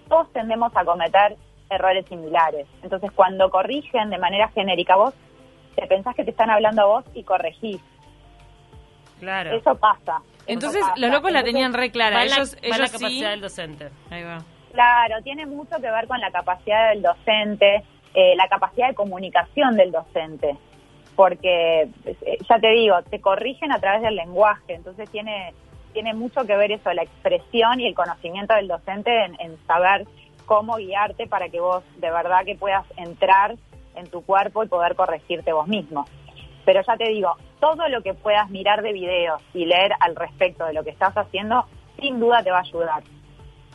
todos 0.10 0.32
tendemos 0.34 0.76
a 0.76 0.84
cometer 0.84 1.38
errores 1.70 2.06
similares. 2.08 2.68
Entonces, 2.84 3.12
cuando 3.14 3.50
corrigen 3.50 4.10
de 4.10 4.18
manera 4.18 4.50
genérica, 4.50 4.96
vos 4.96 5.14
te 5.76 5.88
pensás 5.88 6.16
que 6.16 6.24
te 6.24 6.32
están 6.32 6.50
hablando 6.50 6.82
a 6.82 6.86
vos 6.86 7.06
y 7.14 7.24
corregís. 7.24 7.80
Claro. 9.20 9.52
Eso 9.52 9.76
pasa. 9.76 10.18
eso 10.18 10.44
Entonces, 10.48 10.82
pasa. 10.82 10.94
los 10.98 11.12
locos 11.12 11.32
la 11.32 11.44
tenían 11.44 11.74
re 11.74 11.92
clara. 11.92 12.18
La- 12.18 12.24
ellos 12.26 12.56
la 12.62 12.68
ellos 12.68 12.92
capacidad 12.92 13.10
sí. 13.10 13.24
del 13.24 13.42
docente. 13.42 13.90
Ahí 14.12 14.24
va. 14.24 14.40
Claro, 14.74 15.22
tiene 15.24 15.46
mucho 15.46 15.76
que 15.80 15.90
ver 15.90 16.08
con 16.08 16.20
la 16.20 16.32
capacidad 16.32 16.90
del 16.90 17.02
docente, 17.04 17.84
eh, 18.16 18.36
la 18.36 18.48
capacidad 18.48 18.90
de 18.90 18.96
comunicación 18.96 19.76
del 19.78 19.92
docente, 19.92 20.58
porque 21.16 21.84
eh, 22.06 22.38
ya 22.50 22.60
te 22.60 22.70
digo, 22.72 23.02
te 23.04 23.22
corrigen 23.22 23.72
a 23.72 23.80
través 23.80 24.02
del 24.02 24.16
lenguaje, 24.16 24.74
entonces 24.74 25.10
tiene 25.12 25.54
tiene 25.94 26.14
mucho 26.14 26.46
que 26.46 26.58
ver 26.58 26.72
eso, 26.72 26.92
la 26.92 27.04
expresión 27.04 27.80
y 27.80 27.88
el 27.88 27.96
conocimiento 27.96 28.54
del 28.56 28.68
docente 28.68 29.26
en, 29.26 29.40
en 29.40 29.58
saber 29.66 30.06
cómo 30.46 30.76
guiarte 30.76 31.28
para 31.28 31.50
que 31.50 31.60
vos 31.60 31.84
de 31.98 32.12
verdad 32.12 32.44
que 32.46 32.56
puedas 32.56 32.86
entrar 32.98 33.56
en 33.96 34.08
tu 34.08 34.24
cuerpo 34.24 34.64
y 34.64 34.68
poder 34.68 34.96
corregirte 34.96 35.54
vos 35.54 35.68
mismo. 35.68 36.06
Pero 36.66 36.82
ya 36.86 36.98
te 36.98 37.10
digo, 37.10 37.36
todo 37.60 37.88
lo 37.90 38.02
que 38.02 38.14
puedas 38.14 38.50
mirar 38.50 38.82
de 38.82 38.94
videos 38.94 39.42
y 39.54 39.66
leer 39.66 39.94
al 40.00 40.16
respecto 40.16 40.66
de 40.66 40.74
lo 40.74 40.84
que 40.84 40.90
estás 40.90 41.14
haciendo, 41.16 41.66
sin 42.00 42.20
duda 42.20 42.44
te 42.44 42.52
va 42.52 42.58
a 42.58 42.62
ayudar. 42.62 43.04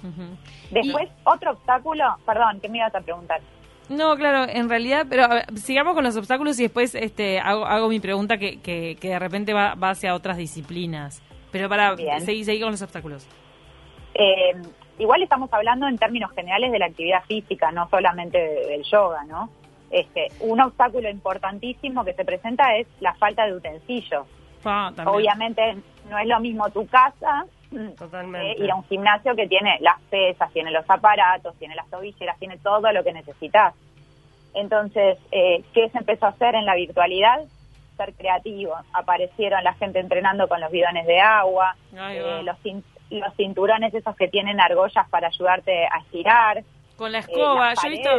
Ujú. 0.03 0.37
Después, 0.71 1.09
otro 1.25 1.53
obstáculo, 1.53 2.05
perdón, 2.25 2.61
¿qué 2.61 2.69
me 2.69 2.79
ibas 2.79 2.95
a 2.95 3.01
preguntar? 3.01 3.41
No, 3.89 4.15
claro, 4.17 4.51
en 4.51 4.69
realidad, 4.69 5.07
pero 5.09 5.29
ver, 5.29 5.47
sigamos 5.59 5.95
con 5.95 6.05
los 6.05 6.17
obstáculos 6.17 6.59
y 6.61 6.65
después 6.65 6.95
este, 6.95 7.41
hago, 7.41 7.65
hago 7.65 7.89
mi 7.89 8.01
pregunta 8.01 8.37
que, 8.37 8.61
que, 8.61 8.97
que 9.01 9.09
de 9.09 9.19
repente 9.19 9.55
va, 9.55 9.75
va 9.75 9.91
hacia 9.91 10.15
otras 10.15 10.37
disciplinas. 10.37 11.23
Pero 11.53 11.69
para 11.69 11.97
seguir, 12.21 12.45
seguir 12.45 12.63
con 12.63 12.73
los 12.73 12.83
obstáculos. 12.83 13.27
Eh, 14.15 14.53
igual 14.99 15.23
estamos 15.23 15.53
hablando 15.53 15.87
en 15.87 15.97
términos 15.99 16.31
generales 16.33 16.73
de 16.73 16.79
la 16.79 16.87
actividad 16.87 17.23
física, 17.25 17.71
no 17.73 17.89
solamente 17.89 18.39
de- 18.39 18.67
del 18.67 18.83
yoga, 18.85 19.25
¿no? 19.25 19.51
Este, 19.91 20.29
un 20.41 20.61
obstáculo 20.61 21.09
importantísimo 21.09 22.05
que 22.05 22.13
se 22.13 22.25
presenta 22.25 22.77
es 22.77 22.87
la 23.01 23.15
falta 23.15 23.47
de 23.47 23.55
utensilios. 23.55 24.27
Ah. 24.65 24.93
Obviamente 25.07 25.77
no 26.11 26.19
es 26.19 26.27
lo 26.27 26.41
mismo 26.41 26.69
tu 26.71 26.87
casa 26.89 27.47
Totalmente. 27.97 28.51
eh, 28.53 28.65
ir 28.65 28.71
a 28.71 28.75
un 28.75 28.85
gimnasio 28.85 29.35
que 29.35 29.47
tiene 29.47 29.79
las 29.81 29.99
pesas, 30.11 30.53
tiene 30.53 30.71
los 30.73 30.85
aparatos, 30.91 31.55
tiene 31.59 31.75
las 31.75 31.89
tobilleras, 31.89 32.39
tiene 32.39 32.59
todo 32.59 32.93
lo 32.93 33.03
que 33.05 33.13
necesitas. 33.13 33.75
Entonces, 34.55 35.19
eh, 35.31 35.63
¿qué 35.73 35.89
se 35.91 35.99
empezó 35.99 36.27
a 36.27 36.31
hacer 36.31 36.55
en 36.55 36.67
la 36.67 36.75
virtualidad? 36.75 37.41
Ser 37.99 38.15
creativo. 38.15 38.75
Aparecieron 38.95 39.63
la 39.63 39.75
gente 39.75 39.99
entrenando 39.99 40.49
con 40.49 40.61
los 40.61 40.71
bidones 40.71 41.07
de 41.07 41.21
agua, 41.21 41.77
eh, 41.93 42.41
los, 42.43 42.57
los 43.11 43.35
cinturones 43.37 43.93
esos 43.93 44.17
que 44.17 44.29
tienen 44.29 44.59
argollas 44.61 45.07
para 45.11 45.29
ayudarte 45.29 45.85
a 45.85 45.99
estirar. 45.99 46.63
Con 46.97 47.13
la 47.13 47.19
escoba, 47.19 47.73
eh, 47.73 47.77
yo 47.83 47.89
he 47.89 47.91
visto. 47.91 48.11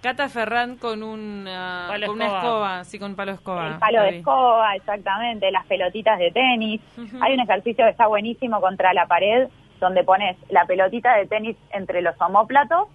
Cata 0.00 0.28
Ferran 0.28 0.76
con, 0.76 1.02
un, 1.02 1.46
ah, 1.48 1.86
Palo 1.88 2.06
con 2.06 2.16
una 2.16 2.26
escoba. 2.26 2.84
sí, 2.84 2.98
con 2.98 3.16
palo 3.16 3.32
escoba. 3.32 3.66
El 3.66 3.78
palo 3.78 4.02
de 4.02 4.18
escoba, 4.18 4.76
exactamente, 4.76 5.50
las 5.50 5.66
pelotitas 5.66 6.18
de 6.18 6.30
tenis. 6.30 6.80
Hay 7.20 7.34
un 7.34 7.40
ejercicio 7.40 7.84
que 7.84 7.90
está 7.90 8.06
buenísimo 8.06 8.60
contra 8.60 8.92
la 8.92 9.06
pared, 9.06 9.48
donde 9.80 10.04
pones 10.04 10.36
la 10.50 10.66
pelotita 10.66 11.16
de 11.16 11.26
tenis 11.26 11.56
entre 11.72 12.00
los 12.00 12.14
omóplatos 12.20 12.88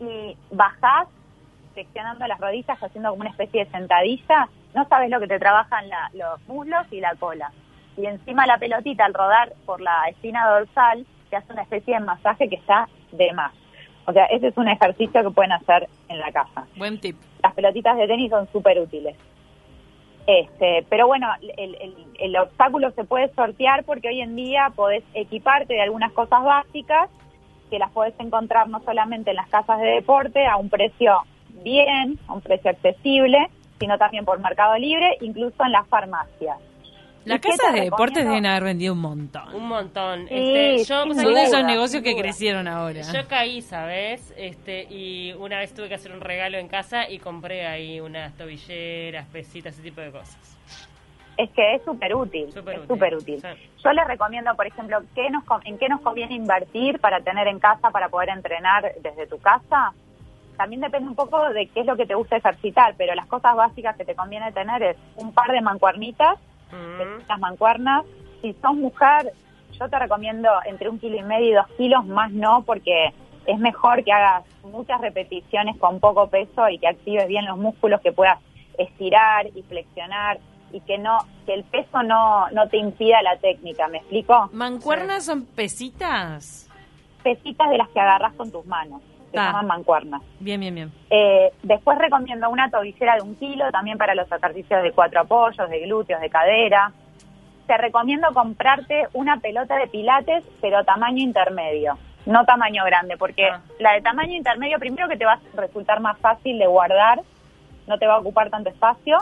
y 0.00 0.36
bajás 0.50 1.08
flexionando 1.74 2.26
las 2.26 2.40
rodillas, 2.40 2.82
haciendo 2.82 3.10
como 3.10 3.20
una 3.20 3.30
especie 3.30 3.66
de 3.66 3.70
sentadilla. 3.70 4.48
No 4.74 4.86
sabes 4.88 5.10
lo 5.10 5.18
que 5.20 5.26
te 5.26 5.38
trabajan 5.38 5.88
la- 5.88 6.10
los 6.14 6.40
muslos 6.48 6.86
y 6.90 7.00
la 7.00 7.14
cola. 7.16 7.50
Y 7.96 8.06
encima 8.06 8.46
la 8.46 8.58
pelotita, 8.58 9.04
al 9.04 9.14
rodar 9.14 9.52
por 9.66 9.80
la 9.80 10.04
espina 10.08 10.48
dorsal, 10.48 11.04
te 11.28 11.36
hace 11.36 11.52
una 11.52 11.62
especie 11.62 11.94
de 11.94 12.00
masaje 12.00 12.48
que 12.48 12.56
está 12.56 12.88
de 13.12 13.32
más. 13.32 13.52
O 14.06 14.12
sea, 14.12 14.24
ese 14.26 14.48
es 14.48 14.56
un 14.56 14.68
ejercicio 14.68 15.22
que 15.22 15.30
pueden 15.30 15.52
hacer 15.52 15.88
en 16.08 16.18
la 16.18 16.32
casa. 16.32 16.66
Buen 16.76 16.98
tip. 17.00 17.16
Las 17.42 17.54
pelotitas 17.54 17.96
de 17.96 18.06
tenis 18.06 18.30
son 18.30 18.48
súper 18.52 18.78
útiles. 18.80 19.16
Este, 20.26 20.86
pero 20.88 21.06
bueno, 21.06 21.28
el, 21.56 21.74
el- 21.80 22.06
el 22.18 22.36
obstáculo 22.36 22.90
se 22.92 23.04
puede 23.04 23.32
sortear 23.34 23.84
porque 23.84 24.08
hoy 24.08 24.20
en 24.20 24.36
día 24.36 24.70
podés 24.76 25.02
equiparte 25.14 25.74
de 25.74 25.80
algunas 25.82 26.12
cosas 26.12 26.42
básicas 26.44 27.08
que 27.70 27.78
las 27.78 27.90
podés 27.90 28.14
encontrar 28.20 28.68
no 28.68 28.80
solamente 28.80 29.30
en 29.30 29.36
las 29.36 29.48
casas 29.48 29.80
de 29.80 29.86
deporte 29.88 30.46
a 30.46 30.56
un 30.56 30.68
precio 30.68 31.22
bien, 31.64 32.18
a 32.28 32.34
un 32.34 32.40
precio 32.42 32.70
accesible, 32.70 33.48
sino 33.80 33.98
también 33.98 34.24
por 34.24 34.38
Mercado 34.38 34.76
Libre, 34.76 35.16
incluso 35.22 35.64
en 35.64 35.72
las 35.72 35.88
farmacias. 35.88 36.58
Las 37.24 37.38
¿Y 37.38 37.40
qué 37.40 37.48
casas 37.50 37.74
de 37.74 37.80
deportes 37.82 38.24
deben 38.24 38.46
haber 38.46 38.64
vendido 38.64 38.94
un 38.94 39.00
montón. 39.00 39.54
Un 39.54 39.68
montón. 39.68 40.26
Sí, 40.28 40.34
este, 40.34 40.84
yo, 40.84 41.02
Son 41.14 41.34
de 41.34 41.42
esos 41.42 41.64
negocios 41.64 42.02
que 42.02 42.16
crecieron 42.16 42.66
ahora. 42.66 43.02
Yo 43.02 43.28
caí, 43.28 43.60
¿sabes? 43.60 44.32
Este, 44.36 44.84
y 44.84 45.32
una 45.34 45.58
vez 45.58 45.74
tuve 45.74 45.88
que 45.88 45.94
hacer 45.94 46.12
un 46.12 46.20
regalo 46.20 46.56
en 46.56 46.68
casa 46.68 47.08
y 47.10 47.18
compré 47.18 47.66
ahí 47.66 48.00
unas 48.00 48.34
tobilleras, 48.36 49.26
pesitas, 49.28 49.74
ese 49.74 49.82
tipo 49.82 50.00
de 50.00 50.12
cosas. 50.12 50.38
Es 51.36 51.50
que 51.50 51.74
es 51.74 51.82
súper 51.84 52.14
útil, 52.14 52.48
es 52.48 52.56
útil, 52.56 52.80
súper 52.86 53.14
útil. 53.14 53.40
sí. 53.40 53.48
Yo 53.82 53.92
les 53.92 54.06
recomiendo, 54.06 54.54
por 54.56 54.66
ejemplo, 54.66 54.98
¿qué 55.14 55.30
nos, 55.30 55.44
en 55.64 55.78
qué 55.78 55.88
nos 55.88 56.00
conviene 56.02 56.34
invertir 56.34 57.00
para 57.00 57.20
tener 57.20 57.48
en 57.48 57.58
casa, 57.58 57.90
para 57.90 58.08
poder 58.08 58.30
entrenar 58.30 58.92
desde 59.00 59.26
tu 59.26 59.38
casa. 59.38 59.92
También 60.60 60.82
depende 60.82 61.08
un 61.08 61.14
poco 61.14 61.48
de 61.54 61.68
qué 61.68 61.80
es 61.80 61.86
lo 61.86 61.96
que 61.96 62.04
te 62.04 62.14
gusta 62.14 62.36
ejercitar, 62.36 62.94
pero 62.98 63.14
las 63.14 63.24
cosas 63.28 63.56
básicas 63.56 63.96
que 63.96 64.04
te 64.04 64.14
conviene 64.14 64.52
tener 64.52 64.82
es 64.82 64.96
un 65.16 65.32
par 65.32 65.50
de 65.52 65.62
mancuernitas, 65.62 66.38
Mm. 66.70 67.26
las 67.26 67.38
mancuernas. 67.40 68.04
Si 68.42 68.52
sos 68.60 68.74
mujer, 68.74 69.32
yo 69.72 69.88
te 69.88 69.98
recomiendo 69.98 70.50
entre 70.66 70.90
un 70.90 70.98
kilo 70.98 71.16
y 71.16 71.22
medio 71.22 71.48
y 71.48 71.54
dos 71.54 71.66
kilos, 71.78 72.04
más 72.04 72.30
no, 72.32 72.60
porque 72.66 73.14
es 73.46 73.58
mejor 73.58 74.04
que 74.04 74.12
hagas 74.12 74.44
muchas 74.64 75.00
repeticiones 75.00 75.78
con 75.78 75.98
poco 75.98 76.28
peso 76.28 76.68
y 76.68 76.78
que 76.78 76.88
actives 76.88 77.26
bien 77.26 77.46
los 77.46 77.56
músculos, 77.56 78.02
que 78.02 78.12
puedas 78.12 78.38
estirar 78.76 79.46
y 79.54 79.62
flexionar 79.62 80.40
y 80.72 80.80
que 80.82 80.98
no 80.98 81.20
que 81.46 81.54
el 81.54 81.64
peso 81.64 82.02
no, 82.02 82.50
no 82.50 82.68
te 82.68 82.76
impida 82.76 83.22
la 83.22 83.38
técnica, 83.38 83.88
¿me 83.88 83.96
explico? 83.96 84.50
¿Mancuernas 84.52 85.24
son 85.24 85.46
pesitas? 85.46 86.68
Pesitas 87.22 87.70
de 87.70 87.78
las 87.78 87.88
que 87.88 88.00
agarras 88.00 88.34
con 88.34 88.52
tus 88.52 88.64
manos, 88.66 89.00
se 89.30 89.36
Ta. 89.36 89.46
llaman 89.46 89.66
mancuernas. 89.66 90.22
Bien, 90.40 90.60
bien, 90.60 90.74
bien. 90.74 90.92
Eh, 91.10 91.52
después 91.62 91.98
recomiendo 91.98 92.48
una 92.50 92.70
tobillera 92.70 93.14
de 93.16 93.22
un 93.22 93.36
kilo 93.36 93.70
también 93.70 93.96
para 93.98 94.14
los 94.14 94.30
ejercicios 94.30 94.82
de 94.82 94.92
cuatro 94.92 95.20
apoyos, 95.20 95.68
de 95.70 95.80
glúteos, 95.80 96.20
de 96.20 96.30
cadera. 96.30 96.92
Te 97.66 97.76
recomiendo 97.76 98.28
comprarte 98.34 99.06
una 99.12 99.38
pelota 99.38 99.76
de 99.76 99.86
pilates, 99.86 100.44
pero 100.60 100.84
tamaño 100.84 101.22
intermedio, 101.22 101.96
no 102.26 102.44
tamaño 102.44 102.84
grande, 102.84 103.16
porque 103.16 103.46
Ah. 103.48 103.60
la 103.78 103.92
de 103.92 104.02
tamaño 104.02 104.32
intermedio, 104.34 104.78
primero 104.78 105.08
que 105.08 105.16
te 105.16 105.24
va 105.24 105.34
a 105.34 105.40
resultar 105.60 106.00
más 106.00 106.18
fácil 106.18 106.58
de 106.58 106.66
guardar, 106.66 107.20
no 107.86 107.98
te 107.98 108.06
va 108.06 108.14
a 108.14 108.18
ocupar 108.18 108.50
tanto 108.50 108.70
espacio, 108.70 109.18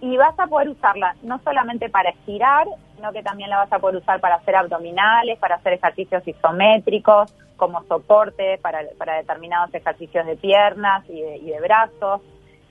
y 0.00 0.16
vas 0.16 0.38
a 0.38 0.46
poder 0.46 0.68
usarla 0.68 1.14
no 1.22 1.38
solamente 1.40 1.88
para 1.88 2.10
estirar, 2.10 2.66
sino 2.96 3.12
que 3.12 3.22
también 3.22 3.50
la 3.50 3.58
vas 3.58 3.72
a 3.72 3.78
poder 3.80 3.96
usar 3.96 4.20
para 4.20 4.36
hacer 4.36 4.54
abdominales, 4.56 5.38
para 5.38 5.56
hacer 5.56 5.72
ejercicios 5.74 6.26
isométricos, 6.26 7.32
como 7.58 7.84
soporte 7.84 8.56
para, 8.62 8.82
determinados 9.18 9.74
ejercicios 9.74 10.24
de 10.24 10.36
piernas 10.36 11.04
y 11.10 11.20
de, 11.20 11.36
y 11.36 11.50
de 11.50 11.60
brazos, 11.60 12.22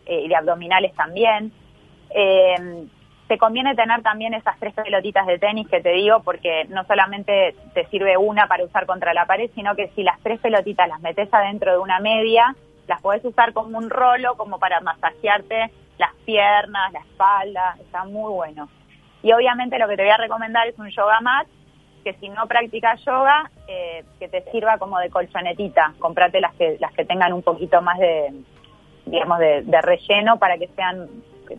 eh, 0.08 0.22
y 0.22 0.28
de 0.28 0.36
abdominales 0.36 0.96
también. 0.96 1.52
Eh, 2.10 2.88
te 3.28 3.38
conviene 3.38 3.76
tener 3.76 4.02
también 4.02 4.34
esas 4.34 4.58
tres 4.58 4.74
pelotitas 4.74 5.28
de 5.28 5.38
tenis 5.38 5.68
que 5.68 5.82
te 5.82 5.92
digo, 5.92 6.22
porque 6.24 6.66
no 6.70 6.86
solamente 6.86 7.56
te 7.74 7.86
sirve 7.88 8.18
una 8.18 8.48
para 8.48 8.64
usar 8.64 8.86
contra 8.86 9.14
la 9.14 9.26
pared, 9.26 9.52
sino 9.54 9.76
que 9.76 9.90
si 9.90 10.04
las 10.04 10.20
tres 10.22 10.40
pelotitas 10.40 10.88
las 10.88 11.02
metes 11.02 11.32
adentro 11.34 11.74
de 11.74 11.78
una 11.78 12.00
media, 12.00 12.56
las 12.88 13.02
podés 13.02 13.24
usar 13.26 13.52
como 13.52 13.78
un 13.78 13.90
rolo, 13.90 14.36
como 14.36 14.60
para 14.60 14.80
masajearte 14.80 15.72
las 15.98 16.14
piernas, 16.26 16.94
la 16.94 17.00
espalda, 17.00 17.76
está 17.82 18.06
muy 18.06 18.32
bueno. 18.32 18.70
Y 19.22 19.34
obviamente 19.34 19.78
lo 19.78 19.90
que 19.90 19.98
te 19.98 20.04
voy 20.04 20.12
a 20.12 20.18
recomendar 20.18 20.68
es 20.68 20.80
un 20.80 20.90
yoga 20.90 21.20
mat, 21.20 21.48
que 22.04 22.14
si 22.14 22.30
no 22.30 22.48
practicas 22.48 23.04
yoga, 23.04 23.50
eh, 23.68 24.04
que 24.20 24.28
te 24.28 24.44
sirva 24.52 24.78
como 24.78 25.00
de 25.00 25.10
colchonetita. 25.10 25.94
Comprate 26.00 26.40
las 26.40 26.54
que, 26.56 26.78
las 26.80 26.94
que 26.94 27.06
tengan 27.06 27.34
un 27.34 27.44
poquito 27.44 27.82
más 27.82 27.98
de, 28.00 28.34
digamos, 29.06 29.40
de, 29.40 29.64
de 29.64 29.82
relleno 29.82 30.38
para 30.40 30.58
que 30.58 30.68
sean, 30.70 31.08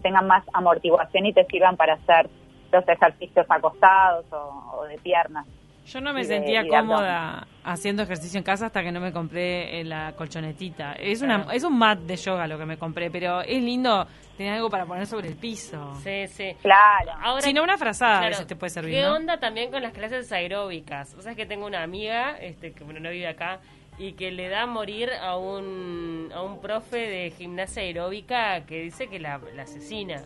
tengan 0.02 0.26
más 0.26 0.44
amortiguación 0.52 1.26
y 1.26 1.32
te 1.32 1.44
sirvan 1.46 1.76
para 1.76 1.94
hacer 1.94 2.28
los 2.72 2.86
ejercicios 2.88 3.46
acostados 3.48 4.26
o 4.32 4.84
de 4.84 4.98
piernas. 4.98 5.46
Yo 5.88 6.00
no 6.00 6.12
me 6.12 6.24
sentía 6.24 6.62
de 6.62 6.68
cómoda 6.68 7.46
haciendo 7.64 8.02
ejercicio 8.02 8.38
en 8.38 8.44
casa 8.44 8.66
hasta 8.66 8.82
que 8.82 8.92
no 8.92 9.00
me 9.00 9.12
compré 9.12 9.80
eh, 9.80 9.84
la 9.84 10.12
colchonetita. 10.12 10.92
Es 10.94 11.22
una 11.22 11.36
Claro. 11.42 11.50
es 11.52 11.64
un 11.64 11.78
mat 11.78 11.98
de 12.00 12.16
yoga 12.16 12.46
lo 12.46 12.58
que 12.58 12.66
me 12.66 12.76
compré, 12.76 13.10
pero 13.10 13.40
es 13.40 13.62
lindo 13.62 14.06
tener 14.36 14.52
algo 14.54 14.68
para 14.70 14.84
poner 14.86 15.06
sobre 15.06 15.28
el 15.28 15.36
piso. 15.36 15.98
Sí, 16.04 16.26
sí. 16.28 16.54
Claro. 16.62 17.12
Ahora, 17.20 17.40
Si 17.42 17.52
no, 17.52 17.62
una 17.62 17.76
frazada 17.78 18.16
a 18.16 18.20
claro, 18.20 18.32
veces 18.32 18.46
te 18.46 18.56
puede 18.56 18.70
servir, 18.70 18.94
¿Qué 18.94 19.02
¿no? 19.02 19.14
onda 19.14 19.38
también 19.38 19.70
con 19.70 19.82
las 19.82 19.92
clases 19.92 20.30
aeróbicas? 20.30 21.14
O 21.18 21.22
sea, 21.22 21.34
que 21.34 21.46
tengo 21.46 21.66
una 21.66 21.82
amiga, 21.82 22.36
este, 22.38 22.72
que 22.72 22.84
bueno, 22.84 23.00
no 23.00 23.10
vive 23.10 23.26
acá, 23.26 23.60
y 23.98 24.12
que 24.12 24.30
le 24.30 24.48
da 24.48 24.62
a 24.62 24.66
morir 24.66 25.10
a 25.20 25.36
un, 25.36 26.30
a 26.34 26.42
un 26.42 26.60
profe 26.60 26.98
de 26.98 27.30
gimnasia 27.30 27.82
aeróbica 27.82 28.64
que 28.66 28.82
dice 28.82 29.08
que 29.08 29.18
la, 29.18 29.40
la 29.56 29.62
asesina. 29.62 30.22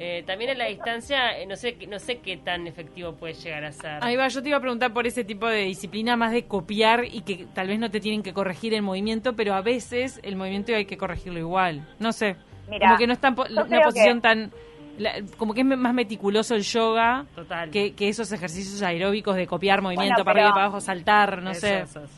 Eh, 0.00 0.22
también 0.24 0.50
a 0.52 0.54
la 0.54 0.66
distancia, 0.66 1.36
eh, 1.38 1.46
no 1.46 1.56
sé, 1.56 1.74
qué- 1.74 1.88
no 1.88 1.98
sé 1.98 2.18
qué 2.18 2.36
tan 2.36 2.66
efectivo 2.68 3.14
puede 3.14 3.34
llegar 3.34 3.64
a 3.64 3.72
ser. 3.72 3.98
Ahí 4.00 4.14
va, 4.14 4.28
yo 4.28 4.40
te 4.42 4.48
iba 4.48 4.58
a 4.58 4.60
preguntar 4.60 4.92
por 4.92 5.06
ese 5.08 5.24
tipo 5.24 5.46
de 5.48 5.64
disciplina 5.64 6.16
más 6.16 6.30
de 6.32 6.44
copiar 6.46 7.04
y 7.04 7.22
que 7.22 7.46
tal 7.52 7.66
vez 7.66 7.80
no 7.80 7.90
te 7.90 7.98
tienen 7.98 8.22
que 8.22 8.32
corregir 8.32 8.74
el 8.74 8.82
movimiento, 8.82 9.34
pero 9.34 9.54
a 9.54 9.60
veces 9.60 10.20
el 10.22 10.36
movimiento 10.36 10.72
hay 10.74 10.84
que 10.84 10.96
corregirlo 10.96 11.40
igual. 11.40 11.84
No 11.98 12.12
sé. 12.12 12.36
Mira, 12.70 12.86
como 12.86 12.98
que 12.98 13.06
no 13.08 13.14
en 13.20 13.34
po- 13.34 13.46
yo 13.48 13.64
una 13.64 13.80
posición 13.82 14.18
que- 14.18 14.20
tan. 14.22 14.52
la- 14.98 15.14
como 15.36 15.54
que 15.54 15.60
es 15.62 15.66
más 15.66 15.94
meticuloso 15.94 16.54
el 16.54 16.62
yoga 16.62 17.24
Total. 17.34 17.70
que, 17.70 17.94
que 17.94 18.08
esos 18.08 18.30
ejercicios 18.32 18.82
aeróbicos 18.82 19.34
de 19.36 19.46
copiar 19.46 19.80
movimiento 19.82 20.14
Bueno, 20.16 20.24
para 20.24 20.40
arriba, 20.40 20.54
para 20.54 20.64
abajo, 20.66 20.80
saltar, 20.80 21.42
no 21.42 21.50
Eso, 21.50 21.60
sé. 21.60 21.80
eso, 21.80 22.04
eso. 22.04 22.14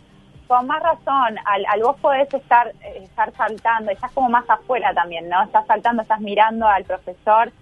Con 0.50 0.66
más 0.66 0.82
razón, 0.82 1.38
al, 1.44 1.64
al 1.66 1.80
vos 1.80 1.96
podés 2.00 2.34
estar, 2.34 2.66
eh, 2.82 3.02
estar 3.04 3.30
saltando, 3.34 3.92
estás 3.92 4.10
como 4.10 4.28
más 4.28 4.44
afuera 4.50 4.92
también, 4.92 5.28
¿no? 5.28 5.40
Estás 5.44 5.64
saltando, 5.68 6.02
estás 6.02 6.18
mirando 6.20 6.66
al 6.66 6.82
profesor 6.82 7.52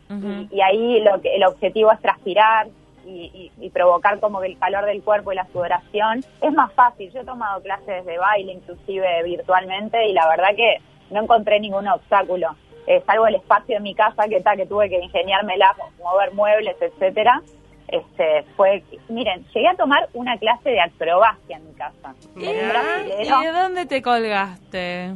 y, 0.50 0.56
y 0.56 0.60
ahí 0.62 1.00
lo 1.02 1.20
que, 1.20 1.34
el 1.36 1.44
objetivo 1.44 1.92
es 1.92 2.00
transpirar 2.00 2.66
y, 3.04 3.52
y- 3.60 3.66
y 3.66 3.68
provocar 3.68 4.18
como 4.20 4.40
que 4.40 4.46
el 4.46 4.58
calor 4.58 4.86
del 4.86 5.02
cuerpo 5.02 5.32
y 5.32 5.36
la 5.36 5.44
sudoración. 5.52 6.20
Es 6.40 6.52
más 6.54 6.72
fácil, 6.72 7.12
yo 7.12 7.20
he 7.20 7.24
tomado 7.26 7.60
clases 7.62 8.06
de 8.06 8.16
baile 8.16 8.52
inclusive 8.54 9.22
virtualmente 9.22 10.06
y 10.08 10.14
la 10.14 10.26
verdad 10.26 10.56
que 10.56 10.78
no 11.10 11.20
encontré 11.24 11.60
ningún 11.60 11.86
obstáculo, 11.88 12.56
eh, 12.86 13.02
salvo 13.04 13.26
el 13.26 13.34
espacio 13.34 13.74
de 13.74 13.80
mi 13.82 13.94
casa 13.94 14.28
que 14.30 14.40
tal 14.40 14.56
que 14.56 14.64
tuve 14.64 14.88
que 14.88 14.98
ingeniármela, 14.98 15.74
mover 16.02 16.32
muebles, 16.32 16.76
etcétera. 16.80 17.42
Este, 17.88 18.42
fue, 18.56 18.82
miren, 19.08 19.44
llegué 19.54 19.66
a 19.68 19.74
tomar 19.74 20.08
una 20.12 20.36
clase 20.36 20.68
de 20.70 20.80
acrobacia 20.80 21.56
en 21.56 21.66
mi 21.66 21.74
casa. 21.74 22.14
¿Y, 22.36 22.44
Con 22.44 22.48
un 22.48 22.54
¿Y 22.54 22.68
brasilero. 22.68 23.40
de 23.40 23.52
dónde 23.52 23.86
te 23.86 24.02
colgaste? 24.02 25.14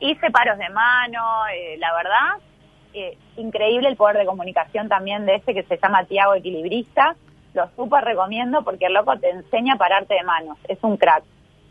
Hice 0.00 0.30
paros 0.32 0.58
de 0.58 0.68
mano, 0.70 1.46
eh, 1.54 1.76
la 1.78 1.94
verdad, 1.94 2.42
eh, 2.92 3.16
increíble 3.36 3.88
el 3.88 3.96
poder 3.96 4.16
de 4.18 4.26
comunicación 4.26 4.88
también 4.88 5.26
de 5.26 5.36
este 5.36 5.54
que 5.54 5.62
se 5.62 5.78
llama 5.78 6.04
Tiago 6.04 6.34
Equilibrista. 6.34 7.14
Lo 7.54 7.68
súper 7.76 8.02
recomiendo 8.04 8.62
porque 8.64 8.86
el 8.86 8.94
loco 8.94 9.16
te 9.18 9.30
enseña 9.30 9.74
a 9.74 9.78
pararte 9.78 10.14
de 10.14 10.24
manos. 10.24 10.58
Es 10.68 10.78
un 10.82 10.96
crack. 10.96 11.22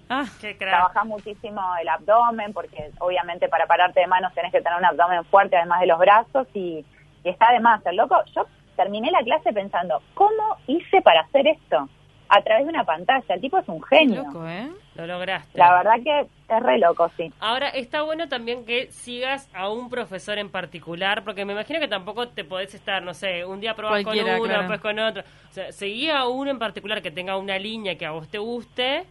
Ah, 0.09 0.25
Qué 0.39 0.55
crack. 0.57 0.69
Trabaja 0.69 1.03
muchísimo 1.03 1.61
el 1.81 1.89
abdomen 1.89 2.53
porque 2.53 2.91
obviamente 3.00 3.50
para 3.50 3.65
pararte 3.65 4.00
de 4.00 4.07
manos 4.07 4.33
tenés 4.33 4.51
que 4.51 4.61
tener 4.61 4.77
un 4.79 4.85
abdomen 4.85 5.25
fuerte 5.25 5.57
además 5.57 5.81
de 5.81 5.88
los 5.88 6.00
brazos 6.00 6.47
y, 6.53 6.85
y 7.23 7.29
está 7.29 7.51
de 7.51 7.59
más. 7.59 7.85
El 7.85 7.97
loco, 7.97 8.15
yo 8.35 8.45
terminé 8.81 9.11
la 9.11 9.23
clase 9.23 9.53
pensando, 9.53 10.01
¿cómo 10.13 10.57
hice 10.67 11.01
para 11.01 11.21
hacer 11.21 11.47
esto? 11.47 11.88
A 12.29 12.41
través 12.41 12.65
de 12.65 12.69
una 12.69 12.85
pantalla. 12.85 13.35
El 13.35 13.41
tipo 13.41 13.57
es 13.57 13.67
un 13.67 13.83
genio. 13.83 14.23
loco, 14.23 14.47
¿eh? 14.47 14.69
Lo 14.95 15.05
lograste. 15.05 15.57
La 15.57 15.73
verdad 15.73 15.95
que 16.03 16.21
es 16.21 16.63
re 16.63 16.77
loco, 16.79 17.11
sí. 17.17 17.31
Ahora, 17.39 17.69
está 17.69 18.03
bueno 18.03 18.29
también 18.29 18.65
que 18.65 18.88
sigas 18.91 19.50
a 19.53 19.69
un 19.69 19.89
profesor 19.89 20.38
en 20.38 20.50
particular, 20.50 21.23
porque 21.23 21.43
me 21.43 21.53
imagino 21.53 21.79
que 21.79 21.89
tampoco 21.89 22.29
te 22.29 22.45
podés 22.45 22.73
estar, 22.73 23.03
no 23.03 23.13
sé, 23.13 23.45
un 23.45 23.59
día 23.59 23.75
probás 23.75 24.03
con 24.03 24.17
uno, 24.17 24.23
claro. 24.43 24.59
después 24.59 24.79
con 24.79 24.97
otro. 25.00 25.23
O 25.50 25.53
sea, 25.53 25.71
seguí 25.73 26.09
a 26.09 26.25
uno 26.25 26.51
en 26.51 26.59
particular 26.59 27.01
que 27.01 27.11
tenga 27.11 27.38
una 27.38 27.59
línea 27.59 27.97
que 27.97 28.05
a 28.05 28.11
vos 28.11 28.29
te 28.29 28.38
guste 28.38 29.03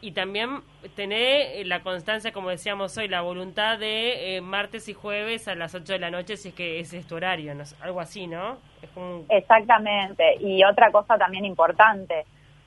y, 0.00 0.12
también 0.12 0.60
tener 0.96 1.66
la 1.66 1.82
constancia, 1.82 2.32
como 2.32 2.50
decíamos 2.50 2.96
hoy, 2.98 3.08
la 3.08 3.20
voluntad 3.20 3.78
de 3.78 4.36
eh, 4.36 4.40
martes 4.40 4.88
y 4.88 4.94
jueves 4.94 5.48
a 5.48 5.54
las 5.54 5.74
8 5.74 5.92
de 5.94 5.98
la 5.98 6.10
noche, 6.10 6.36
si 6.36 6.48
es 6.48 6.54
que 6.54 6.80
es 6.80 7.06
tu 7.06 7.14
horario, 7.16 7.54
no 7.54 7.64
algo 7.80 8.00
así, 8.00 8.26
¿no? 8.26 8.58
Es 8.82 8.90
un- 8.96 9.26
Exactamente. 9.28 10.36
Y 10.40 10.64
otra 10.64 10.90
cosa 10.90 11.16
también 11.16 11.44
importante, 11.44 12.24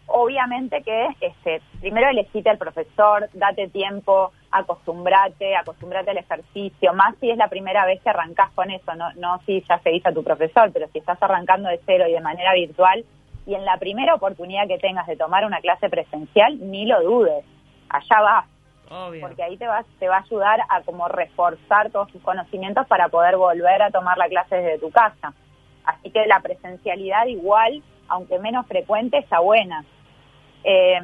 obviamente 0.07 0.81
que 0.83 1.07
este, 1.21 1.61
primero 1.79 2.09
elegite 2.09 2.49
al 2.49 2.57
profesor, 2.57 3.29
date 3.33 3.67
tiempo, 3.69 4.31
acostumbrate, 4.51 5.55
acostumbrate 5.55 6.11
al 6.11 6.17
ejercicio, 6.17 6.93
más 6.93 7.15
si 7.19 7.29
es 7.29 7.37
la 7.37 7.47
primera 7.47 7.85
vez 7.85 8.01
que 8.01 8.09
arrancás 8.09 8.51
con 8.51 8.71
eso, 8.71 8.95
no, 8.95 9.11
no 9.13 9.39
si 9.45 9.63
ya 9.67 9.79
seguís 9.79 10.05
a 10.05 10.13
tu 10.13 10.23
profesor, 10.23 10.71
pero 10.73 10.87
si 10.89 10.99
estás 10.99 11.21
arrancando 11.21 11.69
de 11.69 11.79
cero 11.85 12.05
y 12.07 12.13
de 12.13 12.21
manera 12.21 12.53
virtual, 12.53 13.05
y 13.45 13.55
en 13.55 13.65
la 13.65 13.77
primera 13.77 14.13
oportunidad 14.13 14.67
que 14.67 14.77
tengas 14.77 15.07
de 15.07 15.17
tomar 15.17 15.45
una 15.45 15.59
clase 15.61 15.89
presencial, 15.89 16.57
ni 16.59 16.85
lo 16.85 17.01
dudes, 17.01 17.45
allá 17.89 18.21
vas. 18.21 18.45
Obvio. 18.93 19.21
porque 19.21 19.41
ahí 19.41 19.55
te 19.55 19.65
va, 19.65 19.85
te 19.99 20.09
va 20.09 20.17
a 20.17 20.19
ayudar 20.19 20.59
a 20.67 20.81
como 20.81 21.07
reforzar 21.07 21.91
todos 21.91 22.11
tus 22.11 22.21
conocimientos 22.21 22.85
para 22.87 23.07
poder 23.07 23.37
volver 23.37 23.81
a 23.81 23.89
tomar 23.89 24.17
la 24.17 24.27
clase 24.27 24.57
desde 24.57 24.79
tu 24.79 24.91
casa. 24.91 25.33
Así 25.85 26.11
que 26.11 26.25
la 26.25 26.41
presencialidad 26.41 27.25
igual, 27.27 27.81
aunque 28.09 28.37
menos 28.39 28.67
frecuente, 28.67 29.17
está 29.17 29.39
buena. 29.39 29.85
Eh, 30.65 30.99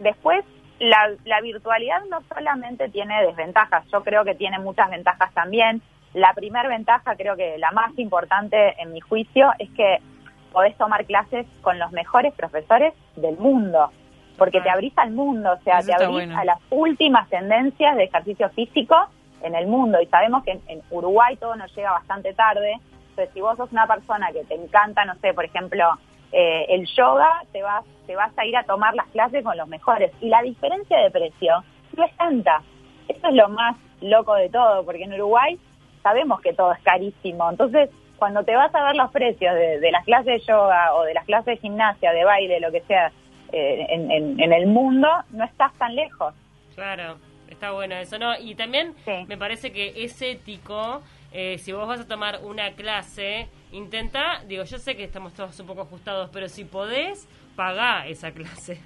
después, 0.00 0.44
la, 0.80 1.12
la 1.24 1.40
virtualidad 1.40 2.04
no 2.10 2.22
solamente 2.22 2.88
tiene 2.88 3.24
desventajas, 3.24 3.86
yo 3.92 4.02
creo 4.02 4.24
que 4.24 4.34
tiene 4.34 4.58
muchas 4.58 4.90
ventajas 4.90 5.32
también. 5.32 5.80
La 6.14 6.34
primera 6.34 6.68
ventaja, 6.68 7.14
creo 7.14 7.36
que 7.36 7.56
la 7.58 7.70
más 7.70 7.96
importante 7.98 8.74
en 8.82 8.92
mi 8.92 9.00
juicio, 9.00 9.52
es 9.60 9.70
que 9.70 9.98
podés 10.52 10.76
tomar 10.76 11.04
clases 11.04 11.46
con 11.62 11.78
los 11.78 11.90
mejores 11.92 12.32
profesores 12.34 12.94
del 13.16 13.36
mundo, 13.38 13.90
porque 14.38 14.60
te 14.60 14.70
abrís 14.70 14.96
al 14.96 15.10
mundo, 15.10 15.52
o 15.52 15.62
sea, 15.62 15.78
Eso 15.78 15.88
te 15.88 15.94
abrís 15.94 16.10
bueno. 16.10 16.38
a 16.38 16.44
las 16.44 16.58
últimas 16.70 17.28
tendencias 17.28 17.96
de 17.96 18.04
ejercicio 18.04 18.48
físico 18.50 18.96
en 19.42 19.54
el 19.54 19.66
mundo. 19.66 20.00
Y 20.00 20.06
sabemos 20.06 20.44
que 20.44 20.52
en, 20.52 20.60
en 20.68 20.82
Uruguay 20.90 21.36
todo 21.36 21.56
nos 21.56 21.74
llega 21.74 21.90
bastante 21.90 22.32
tarde. 22.34 22.74
Entonces, 23.10 23.34
si 23.34 23.40
vos 23.40 23.56
sos 23.56 23.70
una 23.72 23.86
persona 23.86 24.30
que 24.32 24.44
te 24.44 24.54
encanta, 24.54 25.04
no 25.04 25.14
sé, 25.16 25.34
por 25.34 25.44
ejemplo, 25.44 25.98
eh, 26.32 26.66
el 26.70 26.86
yoga, 26.86 27.44
te 27.52 27.62
vas, 27.62 27.84
te 28.06 28.16
vas 28.16 28.36
a 28.38 28.46
ir 28.46 28.56
a 28.56 28.64
tomar 28.64 28.94
las 28.94 29.06
clases 29.08 29.44
con 29.44 29.56
los 29.56 29.68
mejores. 29.68 30.12
Y 30.20 30.28
la 30.28 30.42
diferencia 30.42 30.98
de 30.98 31.10
precio 31.10 31.62
no 31.96 32.04
es 32.04 32.16
tanta. 32.16 32.62
Eso 33.08 33.28
es 33.28 33.34
lo 33.34 33.48
más 33.48 33.76
loco 34.00 34.34
de 34.34 34.48
todo, 34.48 34.84
porque 34.84 35.04
en 35.04 35.12
Uruguay 35.14 35.58
sabemos 36.02 36.40
que 36.40 36.54
todo 36.54 36.72
es 36.72 36.80
carísimo. 36.82 37.50
Entonces, 37.50 37.90
cuando 38.22 38.44
te 38.44 38.54
vas 38.54 38.72
a 38.72 38.84
ver 38.84 38.94
los 38.94 39.10
precios 39.10 39.52
de, 39.56 39.80
de 39.80 39.90
las 39.90 40.04
clases 40.04 40.26
de 40.26 40.38
yoga 40.46 40.94
o 40.94 41.02
de 41.02 41.12
las 41.12 41.24
clases 41.24 41.46
de 41.46 41.56
gimnasia, 41.56 42.12
de 42.12 42.22
baile, 42.22 42.60
lo 42.60 42.70
que 42.70 42.80
sea, 42.82 43.10
eh, 43.52 43.84
en, 43.88 44.12
en- 44.12 44.38
en 44.40 44.52
el 44.52 44.66
mundo, 44.68 45.08
no 45.30 45.44
estás 45.44 45.72
tan 45.76 45.96
lejos. 45.96 46.32
Claro, 46.76 47.16
está 47.48 47.72
bueno 47.72 47.96
eso, 47.96 48.20
¿no? 48.20 48.38
Y 48.38 48.54
también 48.54 48.94
Sí. 49.04 49.24
me 49.26 49.36
parece 49.36 49.72
que 49.72 50.04
es 50.04 50.22
ético, 50.22 51.02
eh, 51.32 51.58
si 51.58 51.72
vos 51.72 51.88
vas 51.88 51.98
a 51.98 52.06
tomar 52.06 52.38
una 52.44 52.70
clase, 52.76 53.48
intenta, 53.72 54.40
digo, 54.46 54.62
yo 54.62 54.78
sé 54.78 54.96
que 54.96 55.02
estamos 55.02 55.34
todos 55.34 55.58
un 55.58 55.66
poco 55.66 55.80
ajustados, 55.80 56.30
pero 56.32 56.48
si 56.48 56.64
podés, 56.64 57.26
pagá 57.56 58.06
esa 58.06 58.30
clase. 58.38 58.80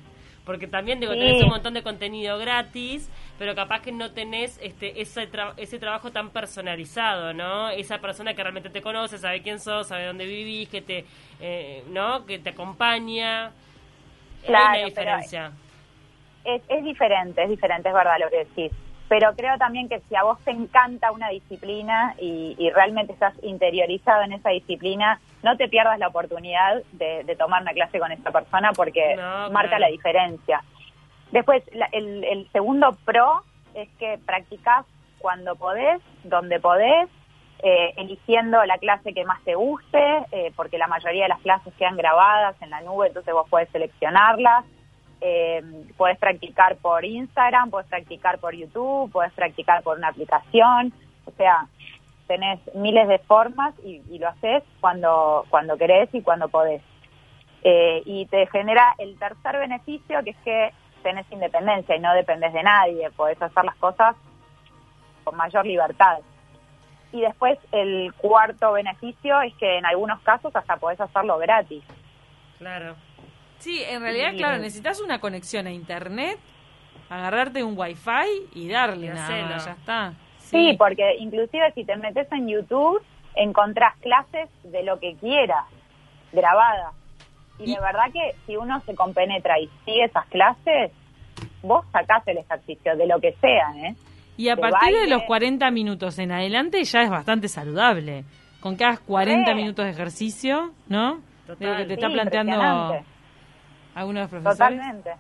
Porque 0.47 0.69
también, 0.69 1.01
digo, 1.01 1.13
Sí. 1.13 1.19
tenés 1.19 1.43
un 1.43 1.49
montón 1.51 1.75
de 1.75 1.83
contenido 1.83 2.39
gratis, 2.39 3.11
pero 3.39 3.55
capaz 3.57 3.83
que 3.83 3.91
no 3.93 4.13
tenés 4.13 4.59
este 4.63 5.01
ese, 5.03 5.31
tra- 5.31 5.53
ese 5.57 5.79
trabajo 5.81 6.13
tan 6.13 6.31
personalizado, 6.31 7.35
¿no? 7.35 7.69
Esa 7.71 7.99
persona 7.99 8.33
que 8.33 8.43
realmente 8.43 8.71
te 8.71 8.81
conoce, 8.81 9.19
sabe 9.19 9.43
quién 9.43 9.59
sos, 9.59 9.89
sabe 9.89 10.07
dónde 10.07 10.25
vivís, 10.25 10.69
que 10.69 10.81
te, 10.83 11.05
eh, 11.41 11.83
¿no? 11.91 12.25
Que 12.27 12.39
te 12.39 12.51
acompaña. 12.51 13.51
Claro, 14.47 14.69
Hay 14.71 14.79
una 14.83 14.89
diferencia. 14.89 15.53
es, 16.45 16.63
es 16.69 16.85
diferente, 16.85 17.43
es 17.43 17.51
diferente, 17.51 17.89
es 17.89 17.95
verdad 17.95 18.15
lo 18.21 18.31
que 18.31 18.45
decís. 18.45 18.73
Pero 19.09 19.35
creo 19.37 19.57
también 19.59 19.89
que 19.89 20.01
si 20.09 20.15
a 20.17 20.23
vos 20.25 20.39
te 20.45 20.51
encanta 20.53 21.11
una 21.13 21.29
disciplina 21.29 22.15
y, 22.21 22.55
y 22.59 22.71
realmente 22.71 23.13
estás 23.13 23.35
interiorizado 23.43 24.23
en 24.23 24.33
esa 24.33 24.51
disciplina, 24.51 25.21
no 25.47 25.57
te 25.57 25.69
pierdas 25.69 25.99
la 25.99 26.09
oportunidad 26.09 26.83
de, 26.93 27.25
de 27.25 27.37
tomar 27.37 27.63
una 27.63 27.73
clase 27.73 27.99
con 27.99 28.13
esa 28.13 28.31
persona 28.31 28.73
porque 28.75 29.17
No, 29.17 29.51
marca 29.51 29.77
claro. 29.77 29.85
la 29.87 29.89
diferencia. 29.97 30.63
Después, 31.33 31.63
la- 31.73 31.89
el, 31.93 32.25
el 32.25 32.49
segundo 32.53 32.97
pro 33.05 33.43
es 33.75 33.89
que 33.99 34.19
practicás 34.27 34.85
cuando 35.19 35.57
podés, 35.57 36.01
donde 36.25 36.61
podés, 36.61 37.09
eh, 37.63 37.95
eligiendo 37.97 38.63
la 38.67 38.77
clase 38.79 39.15
que 39.15 39.25
más 39.25 39.43
te 39.45 39.55
guste, 39.55 40.03
eh, 40.33 40.53
porque 40.57 40.77
la 40.79 40.87
mayoría 40.89 41.23
de 41.23 41.31
las 41.31 41.41
clases 41.41 41.73
quedan 41.79 41.97
grabadas 41.97 42.55
en 42.61 42.69
la 42.71 42.81
nube, 42.83 43.07
entonces 43.09 43.33
vos 43.33 43.49
podés 43.49 43.69
seleccionarlas. 43.71 44.65
Eh, 45.23 45.63
puedes 45.97 46.19
practicar 46.19 46.77
por 46.77 47.03
Instagram, 47.05 47.71
puedes 47.71 47.89
practicar 47.89 48.39
por 48.39 48.55
YouTube, 48.55 49.11
puedes 49.11 49.33
practicar 49.33 49.83
por 49.83 49.97
una 49.97 50.09
aplicación, 50.09 50.93
o 51.25 51.31
sea, 51.39 51.67
tenés 52.27 52.61
miles 52.75 53.09
de 53.09 53.19
formas 53.21 53.75
y, 53.85 54.03
y 54.11 54.19
lo 54.19 54.29
haces 54.29 54.63
cuando, 54.81 55.45
cuando 55.49 55.77
querés 55.77 56.09
y 56.13 56.23
cuando 56.23 56.49
podés. 56.49 56.83
Eh, 57.63 58.03
y 58.05 58.27
te 58.27 58.47
genera 58.49 58.95
el 58.99 59.19
tercer 59.19 59.59
beneficio, 59.59 60.23
que 60.23 60.31
es 60.31 60.37
que 60.45 60.73
tenés 61.03 61.31
independencia 61.31 61.97
y 61.97 62.01
no 62.01 62.13
dependes 62.15 62.53
de 62.53 62.63
nadie, 62.63 63.11
podés 63.11 63.41
hacer 63.41 63.65
las 63.65 63.77
cosas 63.77 64.17
con 65.25 65.37
mayor 65.37 65.67
libertad. 65.67 66.19
Y 67.13 67.21
después 67.21 67.59
el 67.73 68.13
cuarto 68.15 68.73
beneficio 68.73 69.41
es 69.43 69.55
que 69.55 69.79
en 69.79 69.87
algunos 69.87 70.21
casos 70.23 70.55
hasta 70.55 70.77
podés 70.77 71.01
hacerlo 71.01 71.39
gratis. 71.39 71.83
Claro. 72.59 72.97
Sí, 73.59 73.83
en 73.89 74.03
realidad, 74.03 74.33
Y- 74.33 74.37
claro, 74.37 74.59
necesitas 74.59 75.01
una 75.01 75.21
conexión 75.21 75.67
a 75.67 75.73
internet, 75.73 76.39
agarrarte 77.09 77.63
un 77.65 77.79
wifi 77.79 78.49
y 78.55 78.69
darle 78.69 79.07
Y 79.07 79.11
nada 79.11 79.59
ya 79.59 79.73
está. 79.73 80.13
Sí, 80.51 80.75
porque 80.79 81.17
inclusive 81.19 81.73
si 81.73 81.85
te 81.85 81.97
metes 81.97 82.31
en 82.33 82.49
YouTube 82.49 83.03
encontrás 83.35 83.97
clases 83.99 84.49
de 84.65 84.83
lo 84.83 84.99
que 84.99 85.15
quieras, 85.17 85.65
grabadas. 86.33 86.95
Y, 87.59 87.71
Y- 87.71 87.75
de 87.75 87.81
verdad 87.81 88.05
que 88.13 88.33
si 88.47 88.57
uno 88.57 88.81
se 88.87 88.95
compenetra 88.95 89.59
y 89.59 89.69
sigue 89.85 90.05
esas 90.05 90.27
clases, 90.27 90.93
vos 91.63 91.85
sacás 91.93 92.27
el 92.29 92.39
ejercicio 92.39 92.97
de 92.97 93.07
lo 93.07 93.21
que 93.21 93.33
sea, 93.41 93.73
¿eh? 93.77 93.95
Y 94.37 94.49
a 94.51 94.55
de 94.57 94.61
partir 94.61 94.95
de 94.95 95.07
los 95.09 95.23
40 95.23 95.71
minutos 95.71 96.19
en 96.19 96.31
adelante 96.33 96.83
ya 96.85 97.03
es 97.03 97.11
bastante 97.11 97.49
saludable. 97.49 98.25
Con 98.61 98.77
que 98.77 98.85
hagas 98.85 99.01
40 99.01 99.51
Re. 99.51 99.55
minutos 99.57 99.85
de 99.85 99.91
ejercicio, 99.93 100.73
¿no? 100.89 101.21
Total. 101.47 101.71
Lo 101.71 101.77
que 101.79 101.85
te 101.87 101.95
está 101.95 102.09
Sí, 102.09 102.13
planteando 102.13 102.53
impresionante. 102.53 103.05
algunos 103.95 104.29
profesores. 104.29 104.59
Totalmente. 104.59 105.11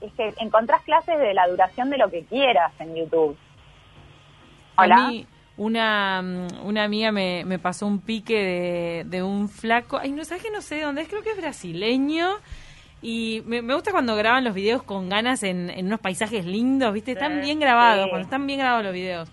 Es 0.00 0.12
que 0.14 0.34
encontrás 0.38 0.82
clases 0.82 1.18
de 1.18 1.34
la 1.34 1.46
duración 1.48 1.90
de 1.90 1.98
lo 1.98 2.10
que 2.10 2.24
quieras 2.24 2.72
en 2.80 2.94
YouTube. 2.96 3.36
Hola. 4.76 5.06
A 5.06 5.08
mí, 5.08 5.26
una, 5.56 6.22
mm, 6.22 6.66
una 6.66 6.84
amiga 6.84 7.12
me, 7.12 7.44
me 7.44 7.58
pasó 7.58 7.86
un 7.86 8.00
pique 8.00 8.34
de, 8.34 9.04
de 9.06 9.22
un 9.22 9.48
flaco. 9.48 9.98
Ay, 9.98 10.12
no 10.12 10.24
sabes 10.24 10.42
que 10.42 10.50
no 10.50 10.60
sé 10.60 10.76
de 10.76 10.82
dónde 10.82 11.02
es, 11.02 11.08
creo 11.08 11.22
que 11.22 11.30
es 11.30 11.36
brasileño. 11.36 12.28
Y 13.02 13.42
me, 13.46 13.62
me 13.62 13.74
gusta 13.74 13.92
cuando 13.92 14.16
graban 14.16 14.44
los 14.44 14.54
videos 14.54 14.82
con 14.82 15.08
ganas 15.08 15.42
en, 15.42 15.70
en 15.70 15.86
unos 15.86 16.00
paisajes 16.00 16.44
lindos, 16.44 16.92
¿viste? 16.92 17.12
Están 17.12 17.40
bien 17.40 17.60
grabados, 17.60 18.04
sí. 18.04 18.10
cuando 18.10 18.24
están 18.24 18.46
bien 18.46 18.58
grabados 18.58 18.84
los 18.84 18.94
videos. 18.94 19.28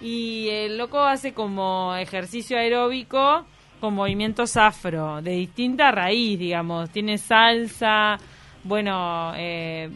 Y 0.00 0.48
el 0.50 0.78
loco 0.78 1.00
hace 1.00 1.32
como 1.32 1.94
ejercicio 1.96 2.56
aeróbico 2.58 3.44
con 3.80 3.94
movimientos 3.94 4.56
afro, 4.56 5.22
de 5.22 5.32
distinta 5.32 5.90
raíz, 5.90 6.38
digamos. 6.38 6.90
Tiene 6.90 7.18
salsa, 7.18 8.18
bueno, 8.64 9.32
eh, 9.36 9.88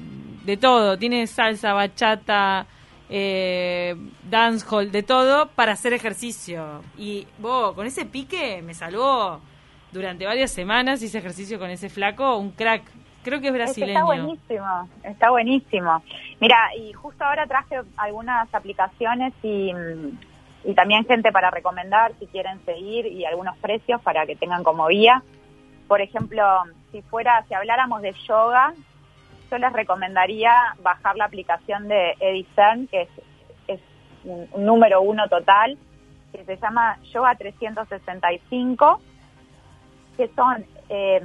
de 0.44 0.56
todo. 0.56 0.98
Tiene 0.98 1.26
salsa, 1.26 1.72
bachata, 1.72 2.66
eh, 3.14 3.94
dancehall, 4.30 4.90
de 4.90 5.02
todo 5.02 5.48
para 5.50 5.72
hacer 5.72 5.92
ejercicio. 5.92 6.80
Y 6.96 7.26
vos, 7.38 7.74
con 7.74 7.86
ese 7.86 8.06
pique 8.06 8.62
me 8.62 8.72
salvó 8.72 9.38
durante 9.92 10.24
varias 10.24 10.50
semanas. 10.50 11.02
Hice 11.02 11.18
ejercicio 11.18 11.58
con 11.58 11.68
ese 11.68 11.90
flaco, 11.90 12.38
un 12.38 12.52
crack. 12.52 12.82
Creo 13.22 13.42
que 13.42 13.48
es 13.48 13.52
brasileño. 13.52 13.92
está 13.92 14.04
buenísimo, 14.04 14.88
está 15.02 15.30
buenísimo. 15.30 16.02
Mira, 16.40 16.56
y 16.74 16.94
justo 16.94 17.22
ahora 17.22 17.46
traje 17.46 17.82
algunas 17.98 18.52
aplicaciones 18.54 19.34
y, 19.42 19.74
mm, 19.74 20.18
y 20.64 20.74
también 20.74 21.04
gente 21.04 21.30
para 21.32 21.50
recomendar 21.50 22.14
si 22.18 22.26
quieren 22.28 22.64
seguir 22.64 23.06
y 23.06 23.26
algunos 23.26 23.58
precios 23.58 24.00
para 24.00 24.24
que 24.24 24.36
tengan 24.36 24.64
como 24.64 24.86
guía. 24.88 25.22
Por 25.86 26.00
ejemplo, 26.00 26.42
si 26.90 27.02
fuera, 27.02 27.44
si 27.46 27.52
habláramos 27.52 28.00
de 28.00 28.14
yoga, 28.26 28.72
yo 29.52 29.58
les 29.58 29.72
recomendaría 29.72 30.50
bajar 30.82 31.16
la 31.16 31.26
aplicación 31.26 31.86
de 31.86 32.14
Eddie 32.20 32.46
Stern, 32.52 32.86
que 32.86 33.02
es, 33.68 33.80
un, 34.24 34.48
número 34.64 35.02
uno 35.02 35.28
total, 35.28 35.76
que 36.32 36.42
se 36.44 36.56
llama 36.56 36.98
Yoga 37.12 37.34
365, 37.34 39.00
que 40.16 40.28
son 40.28 40.64
eh, 40.88 41.20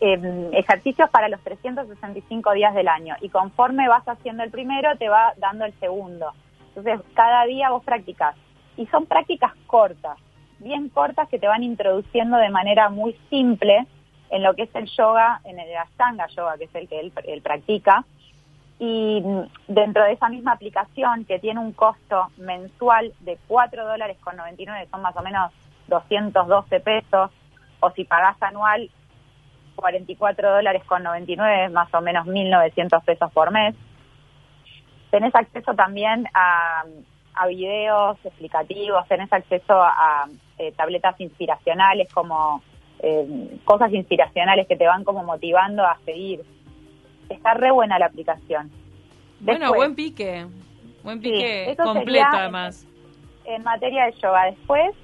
eh, 0.00 0.50
ejercicios 0.52 1.10
para 1.10 1.28
los 1.28 1.40
365 1.42 2.52
días 2.54 2.74
del 2.74 2.88
año. 2.88 3.14
Y 3.20 3.28
conforme 3.28 3.88
vas 3.88 4.08
haciendo 4.08 4.42
el 4.42 4.50
primero, 4.50 4.96
te 4.96 5.10
va 5.10 5.34
dando 5.36 5.66
el 5.66 5.78
segundo. 5.80 6.32
Entonces, 6.68 7.00
cada 7.14 7.44
día 7.44 7.70
vos 7.70 7.84
practicás. 7.84 8.36
Y 8.78 8.86
son 8.86 9.04
prácticas 9.04 9.52
cortas, 9.66 10.16
bien 10.60 10.88
cortas, 10.88 11.28
que 11.28 11.38
te 11.38 11.46
van 11.46 11.62
introduciendo 11.62 12.38
de 12.38 12.48
manera 12.48 12.88
muy 12.88 13.18
simple 13.28 13.86
en 14.30 14.42
lo 14.42 14.54
que 14.54 14.62
es 14.62 14.74
el 14.74 14.86
yoga, 14.86 15.40
en 15.44 15.58
el 15.58 15.76
Ashtanga 15.76 16.26
Yoga, 16.28 16.56
que 16.56 16.64
es 16.64 16.74
el 16.74 16.88
que 16.88 17.00
él, 17.00 17.12
él 17.24 17.42
practica. 17.42 18.04
Y 18.78 19.20
mm, 19.20 19.42
dentro 19.68 20.04
de 20.04 20.12
esa 20.12 20.28
misma 20.28 20.52
aplicación, 20.52 21.24
que 21.24 21.38
tiene 21.38 21.60
un 21.60 21.72
costo 21.72 22.28
mensual 22.38 23.12
de 23.20 23.38
4 23.46 23.86
dólares 23.86 24.16
con 24.22 24.36
99, 24.36 24.88
son 24.90 25.02
más 25.02 25.16
o 25.16 25.22
menos 25.22 25.52
212 25.88 26.80
pesos, 26.80 27.30
o 27.80 27.90
si 27.90 28.04
pagás 28.04 28.40
anual, 28.42 28.90
44 29.76 30.52
dólares 30.52 30.84
con 30.84 31.02
99, 31.02 31.70
más 31.70 31.92
o 31.94 32.00
menos 32.00 32.26
1.900 32.26 33.04
pesos 33.04 33.32
por 33.32 33.50
mes. 33.50 33.74
Tenés 35.10 35.34
acceso 35.34 35.74
también 35.74 36.26
a, 36.34 36.84
a 37.34 37.46
videos 37.46 38.18
explicativos, 38.24 39.06
tenés 39.08 39.32
acceso 39.32 39.74
a, 39.82 40.26
eh, 40.58 40.72
tabletas 40.72 41.18
inspiracionales 41.20 42.12
como 42.12 42.62
eh, 43.02 43.58
cosas 43.64 43.92
inspiracionales 43.92 44.66
que 44.66 44.76
te 44.76 44.86
van 44.86 45.04
como 45.04 45.24
motivando 45.24 45.84
a 45.84 45.98
seguir. 46.04 46.42
Está 47.28 47.54
re 47.54 47.70
buena 47.70 47.98
la 47.98 48.06
aplicación. 48.06 48.70
Bueno, 49.40 49.72
buen 49.72 49.94
pique. 49.94 50.46
Buen 51.02 51.20
pique 51.20 51.76
completo, 51.82 52.26
además. 52.32 52.86
en 53.44 53.62
materia 53.62 54.06
de 54.06 54.12
yoga. 54.12 54.46
Después 54.46 54.94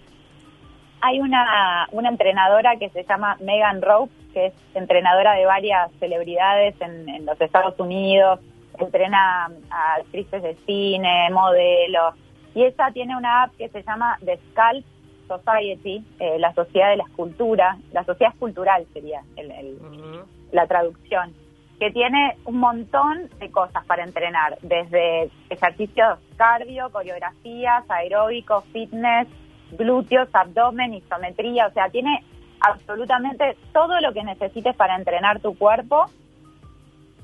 hay 1.00 1.20
una, 1.20 1.88
una 1.92 2.08
entrenadora 2.08 2.76
que 2.76 2.90
se 2.90 3.04
llama 3.04 3.36
Megan 3.40 3.80
Rope, 3.80 4.12
que 4.34 4.46
es 4.46 4.54
entrenadora 4.74 5.32
de 5.32 5.46
varias 5.46 5.90
celebridades 6.00 6.74
en, 6.80 7.08
en 7.08 7.24
los 7.24 7.40
Estados 7.40 7.78
Unidos, 7.78 8.40
entrena 8.78 9.50
a 9.70 9.94
actrices 9.94 10.42
de 10.42 10.56
cine, 10.66 11.30
modelos, 11.30 12.14
y 12.54 12.64
ella 12.64 12.90
tiene 12.92 13.16
una 13.16 13.44
app 13.44 13.56
que 13.56 13.68
se 13.68 13.82
llama 13.82 14.18
The 14.24 14.38
Scalp 14.50 14.84
Society, 15.26 16.04
eh, 16.18 16.38
la 16.38 16.52
sociedad 16.54 16.90
de 16.90 16.96
la 16.96 17.04
escultura, 17.04 17.76
la 17.92 18.04
sociedad 18.04 18.32
escultural 18.32 18.86
sería 18.92 19.22
el- 19.36 19.50
el, 19.50 19.78
la 20.52 20.66
traducción, 20.66 21.32
que 21.78 21.90
tiene 21.90 22.36
un 22.46 22.58
montón 22.58 23.28
de 23.38 23.50
cosas 23.50 23.84
para 23.86 24.04
entrenar, 24.04 24.58
desde 24.62 25.30
ejercicios 25.50 26.18
cardio, 26.36 26.90
coreografías, 26.90 27.84
aeróbicos, 27.90 28.64
fitness, 28.72 29.28
glúteos, 29.72 30.28
abdomen, 30.32 30.94
isometría, 30.94 31.66
o 31.66 31.72
sea, 31.72 31.88
tiene 31.90 32.24
absolutamente 32.60 33.56
todo 33.72 34.00
lo 34.00 34.12
que 34.12 34.22
necesites 34.24 34.74
para 34.76 34.96
entrenar 34.96 35.40
tu 35.40 35.56
cuerpo. 35.58 36.06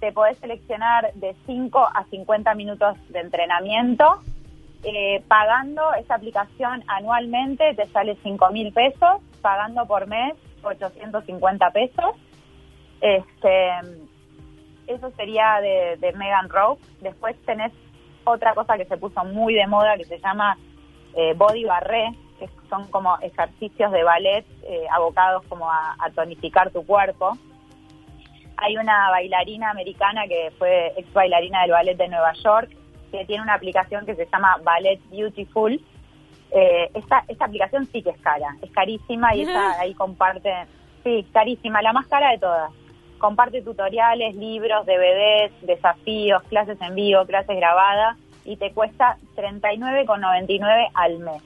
Te 0.01 0.13
podés 0.13 0.37
seleccionar 0.39 1.13
de 1.15 1.35
5 1.47 1.79
a 1.79 2.05
50 2.11 2.55
minutos 2.55 2.97
de 3.09 3.21
entrenamiento. 3.21 4.21
Eh, 4.85 5.23
pagando 5.29 5.95
esa 5.95 6.17
aplicación 6.17 6.83
anualmente 6.89 7.73
te 7.75 7.87
sale 7.89 8.17
5 8.23 8.51
mil 8.51 8.73
pesos, 8.73 9.21
pagando 9.41 9.87
por 9.87 10.09
mes 10.09 10.35
850 10.63 11.71
pesos. 11.71 12.17
Este, 13.01 13.71
eso 14.89 15.11
sería 15.13 15.61
de, 15.61 16.13
Megan 16.17 16.49
Rope. 16.49 16.83
Después 17.01 17.37
tenés 17.45 17.73
otra 18.25 18.55
cosa 18.55 18.77
que 18.77 18.85
se 18.87 18.97
puso 18.97 19.25
muy 19.25 19.55
de 19.55 19.67
moda 19.67 19.97
que 19.97 20.05
se 20.05 20.19
llama 20.19 20.57
eh, 21.15 21.35
body 21.35 21.65
barré, 21.65 22.11
que 22.41 22.49
son 22.69 22.89
como 22.91 23.19
ejercicios 23.21 23.93
de 23.93 24.03
ballet 24.03 24.45
eh, 24.65 24.87
abocados 24.91 25.45
como 25.49 25.71
a 25.71 26.11
tonificar 26.15 26.71
tu 26.71 26.85
cuerpo. 26.85 27.39
Hay 28.57 28.77
una 28.77 29.11
bailarina 29.11 29.71
americana 29.71 30.27
que 30.29 30.53
fue 30.59 30.93
ex 30.97 31.13
bailarina 31.13 31.63
del 31.63 31.73
ballet 31.73 31.97
de 31.97 32.09
Nueva 32.09 32.33
York, 32.45 32.71
que 33.13 33.25
tiene 33.27 33.43
una 33.43 33.55
aplicación 33.55 34.05
que 34.05 34.17
se 34.17 34.27
llama 34.27 34.57
Ballet 34.65 34.99
Beautiful. 35.11 35.81
Eh, 36.51 36.91
esta, 36.95 37.25
esta 37.29 37.45
aplicación 37.45 37.87
sí 37.93 38.03
que 38.03 38.11
es 38.11 38.19
cara, 38.21 38.57
es 38.61 38.71
carísima 38.73 39.35
y 39.35 39.43
ella 39.43 39.79
ahí 39.79 39.95
comparte, 39.95 40.53
sí, 41.05 41.25
carísima, 41.33 41.81
la 41.81 41.93
más 41.93 42.07
cara 42.09 42.31
de 42.33 42.39
todas. 42.39 42.71
Comparte 43.19 43.63
tutoriales, 43.63 44.35
libros, 44.35 44.85
DVDs, 44.85 45.53
desafíos, 45.63 46.43
clases 46.51 46.81
en 46.83 46.95
vivo, 46.95 47.25
clases 47.25 47.57
grabadas 47.57 48.19
y 48.45 48.57
te 48.57 48.73
cuesta 48.73 49.17
39,99 49.37 50.89
al 50.95 51.19
mes. 51.21 51.43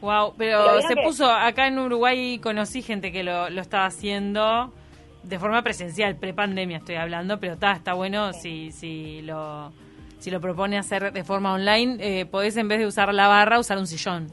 Wow, 0.00 0.34
Pero 0.36 0.80
se 0.82 0.94
que- 0.96 1.02
puso, 1.02 1.30
acá 1.30 1.68
en 1.68 1.78
Uruguay 1.78 2.38
conocí 2.38 2.82
gente 2.82 3.12
que 3.12 3.22
lo, 3.22 3.48
lo 3.50 3.60
estaba 3.60 3.86
haciendo 3.86 4.72
de 5.22 5.38
forma 5.38 5.62
presencial, 5.62 6.16
pre-pandemia 6.16 6.78
estoy 6.78 6.96
hablando, 6.96 7.38
pero 7.38 7.52
está, 7.52 7.72
está 7.72 7.94
bueno 7.94 8.32
si, 8.32 8.72
si 8.72 9.22
lo 9.22 9.72
si 10.22 10.30
lo 10.30 10.40
propone 10.40 10.78
hacer 10.78 11.12
de 11.12 11.24
forma 11.24 11.52
online, 11.52 11.96
eh, 11.98 12.26
podés 12.26 12.56
en 12.56 12.68
vez 12.68 12.78
de 12.78 12.86
usar 12.86 13.12
la 13.12 13.26
barra, 13.26 13.58
usar 13.58 13.76
un 13.78 13.88
sillón. 13.88 14.28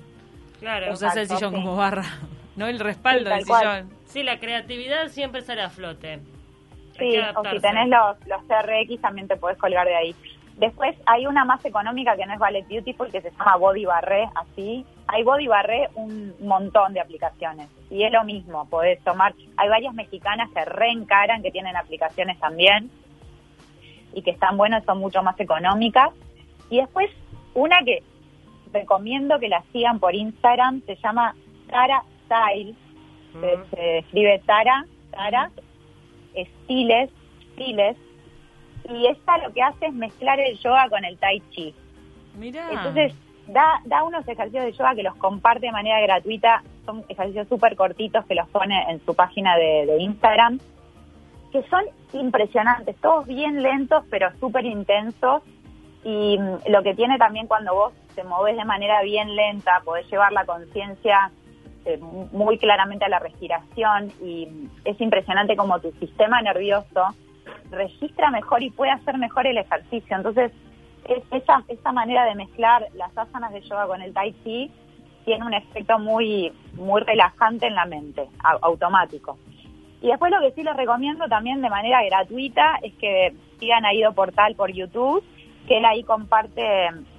Claro. 0.60 0.94
Usás 0.94 1.18
el 1.18 1.28
sillón 1.28 1.50
sí. 1.52 1.56
como 1.56 1.76
barra, 1.76 2.04
no 2.56 2.68
el 2.68 2.80
respaldo 2.80 3.28
Sí, 3.32 3.36
del 3.36 3.46
cual. 3.48 3.60
sillón. 3.62 4.00
Sí, 4.06 4.24
la 4.24 4.40
creatividad 4.40 5.08
siempre 5.08 5.42
sale 5.42 5.64
a 5.64 5.70
flote. 5.72 6.14
Hay 6.14 6.22
Sí, 7.12 7.18
o 7.18 7.44
si 7.50 7.60
tenés 7.60 7.88
los, 7.88 8.18
los 8.28 8.42
CRX 8.44 9.02
también 9.02 9.28
te 9.28 9.36
podés 9.38 9.58
colgar 9.58 9.88
de 9.88 9.96
ahí. 9.96 10.16
Después 10.58 10.96
hay 11.08 11.26
una 11.26 11.44
más 11.46 11.64
económica 11.66 12.16
que 12.18 12.26
no 12.26 12.34
es 12.34 12.40
Ballet 12.40 12.68
Beautiful, 12.68 13.10
que 13.10 13.22
se 13.22 13.32
llama 13.32 13.56
Body 13.56 13.86
Barré, 13.86 14.28
así. 14.36 14.86
Hay 15.08 15.24
Body 15.24 15.48
Barré 15.48 15.90
un 15.96 16.36
montón 16.42 16.94
de 16.94 17.00
aplicaciones. 17.00 17.68
Y 17.90 18.04
es 18.04 18.12
lo 18.12 18.24
mismo, 18.26 18.66
podés 18.70 19.02
tomar... 19.04 19.34
Hay 19.58 19.70
varias 19.70 19.94
mexicanas 19.96 20.50
que 20.54 20.64
reencaran, 20.66 21.42
que 21.42 21.50
tienen 21.50 21.76
aplicaciones 21.78 22.38
también, 22.40 22.92
y 24.14 24.22
que 24.22 24.32
están 24.32 24.58
buenas, 24.58 24.84
son 24.86 25.00
mucho 25.00 25.22
más 25.24 25.40
económicas. 25.40 26.10
Y 26.70 26.78
después 26.78 27.10
una 27.54 27.80
que 27.84 28.04
recomiendo 28.72 29.40
que 29.40 29.50
la 29.50 29.64
sigan 29.72 30.00
por 30.00 30.16
Instagram, 30.16 30.82
se 30.86 30.96
llama 30.98 31.36
Tara 31.70 32.04
Style, 32.26 32.76
se, 33.40 33.54
Ujú. 33.56 33.66
se 33.72 33.98
escribe 34.00 34.42
Tara, 34.46 34.86
Tara, 35.12 35.52
Estiles, 36.34 37.10
Stiles, 37.54 37.98
y 38.90 39.08
esta 39.08 39.38
lo 39.38 39.54
que 39.54 39.62
hace 39.62 39.88
es 39.88 39.94
mezclar 39.94 40.40
el 40.40 40.58
yoga 40.60 40.90
con 40.90 41.04
el 41.06 41.18
tai 41.18 41.42
chi. 41.52 41.74
Mirá. 42.38 42.72
Entonces, 42.72 43.14
da, 43.48 43.82
da 43.86 44.04
unos 44.04 44.28
ejercicios 44.28 44.66
de 44.66 44.72
yoga 44.72 44.96
que 44.96 45.04
los 45.04 45.16
comparte 45.16 45.68
de 45.68 45.72
manera 45.72 46.00
gratuita, 46.02 46.64
son 46.86 47.04
ejercicios 47.08 47.48
súper 47.48 47.76
cortitos 47.76 48.26
que 48.26 48.36
los 48.36 48.48
pone 48.50 48.84
en 48.90 49.04
su 49.06 49.14
página 49.14 49.58
de, 49.58 49.86
de 49.86 50.02
Instagram, 50.02 50.60
que 51.52 51.64
son 51.70 51.84
impresionantes, 52.14 52.96
todos 52.98 53.26
bien 53.28 53.62
lentos, 53.64 54.04
pero 54.10 54.30
súper 54.40 54.66
intensos, 54.66 55.42
y 56.04 56.38
mm, 56.38 56.70
lo 56.72 56.84
que 56.84 56.94
tiene 56.96 57.18
también 57.18 57.48
cuando 57.48 57.74
vos 57.74 57.94
te 58.16 58.24
moves 58.24 58.56
de 58.56 58.66
manera 58.66 59.02
bien 59.04 59.36
lenta, 59.36 59.82
podés 59.84 60.10
llevar 60.10 60.32
la 60.32 60.46
conciencia 60.46 61.32
eh, 61.86 61.98
muy 62.32 62.58
claramente 62.58 63.06
a 63.06 63.10
la 63.10 63.20
respiración 63.20 64.12
y 64.22 64.48
es 64.86 65.00
impresionante 65.00 65.56
como 65.56 65.80
tu 65.80 65.92
sistema 65.94 66.42
nervioso 66.42 67.08
registra 67.72 68.32
mejor 68.32 68.62
y 68.64 68.70
puede 68.72 68.92
hacer 68.92 69.18
mejor 69.18 69.48
el 69.48 69.58
ejercicio. 69.58 70.16
Entonces, 70.18 70.52
es- 71.06 71.24
esa, 71.32 71.64
esa 71.68 71.92
manera 71.92 72.26
de 72.26 72.36
mezclar 72.36 72.88
las 72.96 73.16
asanas 73.18 73.52
de 73.54 73.62
yoga 73.62 73.88
con 73.88 74.02
el 74.02 74.14
tai 74.14 74.34
chi 74.44 74.72
tiene 75.26 75.46
un 75.46 75.54
efecto 75.54 76.00
muy, 76.00 76.52
muy 76.74 77.02
relajante 77.02 77.68
en 77.68 77.76
la 77.76 77.86
mente, 77.86 78.28
automático. 78.62 79.38
Y 80.02 80.08
después 80.08 80.32
lo 80.32 80.40
que 80.40 80.52
sí 80.52 80.64
les 80.64 80.76
recomiendo 80.78 81.28
también 81.28 81.62
de 81.62 81.70
manera 81.70 82.04
gratuita 82.04 82.80
es 82.82 82.94
que 82.96 83.34
sigan 83.60 83.86
a 83.86 83.94
Ido 83.94 84.14
Portal 84.14 84.56
por 84.56 84.72
YouTube, 84.72 85.24
que 85.68 85.78
él 85.78 85.86
ahí 85.86 86.04
comparte 86.04 86.64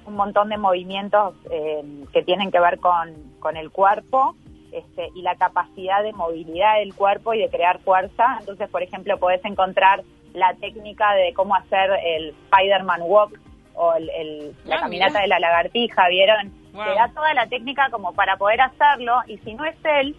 un 0.06 0.14
montón 0.14 0.48
de 0.48 0.56
movimientos 0.56 1.34
eh, 1.50 1.82
que 2.12 2.22
tienen 2.22 2.50
que 2.50 2.58
ver 2.58 2.78
con, 2.80 3.12
con 3.38 3.56
el 3.56 3.70
cuerpo 3.70 4.34
este, 4.72 5.08
y 5.14 5.22
la 5.22 5.34
capacidad 5.36 6.02
de 6.02 6.12
movilidad 6.12 6.78
del 6.78 6.94
cuerpo 6.94 7.34
y 7.34 7.38
de 7.40 7.48
crear 7.50 7.80
fuerza. 7.80 8.36
Entonces, 8.40 8.68
por 8.70 8.82
ejemplo, 8.82 9.18
podés 9.18 9.44
encontrar 9.44 10.02
la 10.32 10.54
técnica 10.54 11.12
de 11.14 11.32
cómo 11.34 11.54
hacer 11.56 11.90
el 12.04 12.30
Spider-Man 12.50 13.00
Walk 13.02 13.38
o 13.74 13.92
el, 13.94 14.08
el- 14.10 14.54
la 14.64 14.76
Ah, 14.76 14.80
caminata 14.80 15.10
mirá. 15.10 15.20
de 15.22 15.28
la 15.28 15.38
lagartija, 15.40 16.08
¿vieron? 16.08 16.52
Wow. 16.72 16.84
Te 16.84 16.90
da 16.94 17.10
toda 17.14 17.34
la 17.34 17.46
técnica 17.46 17.88
como 17.90 18.12
para 18.14 18.36
poder 18.36 18.60
hacerlo 18.60 19.18
y 19.26 19.38
si 19.38 19.54
no 19.54 19.64
es 19.64 19.76
él, 19.84 20.16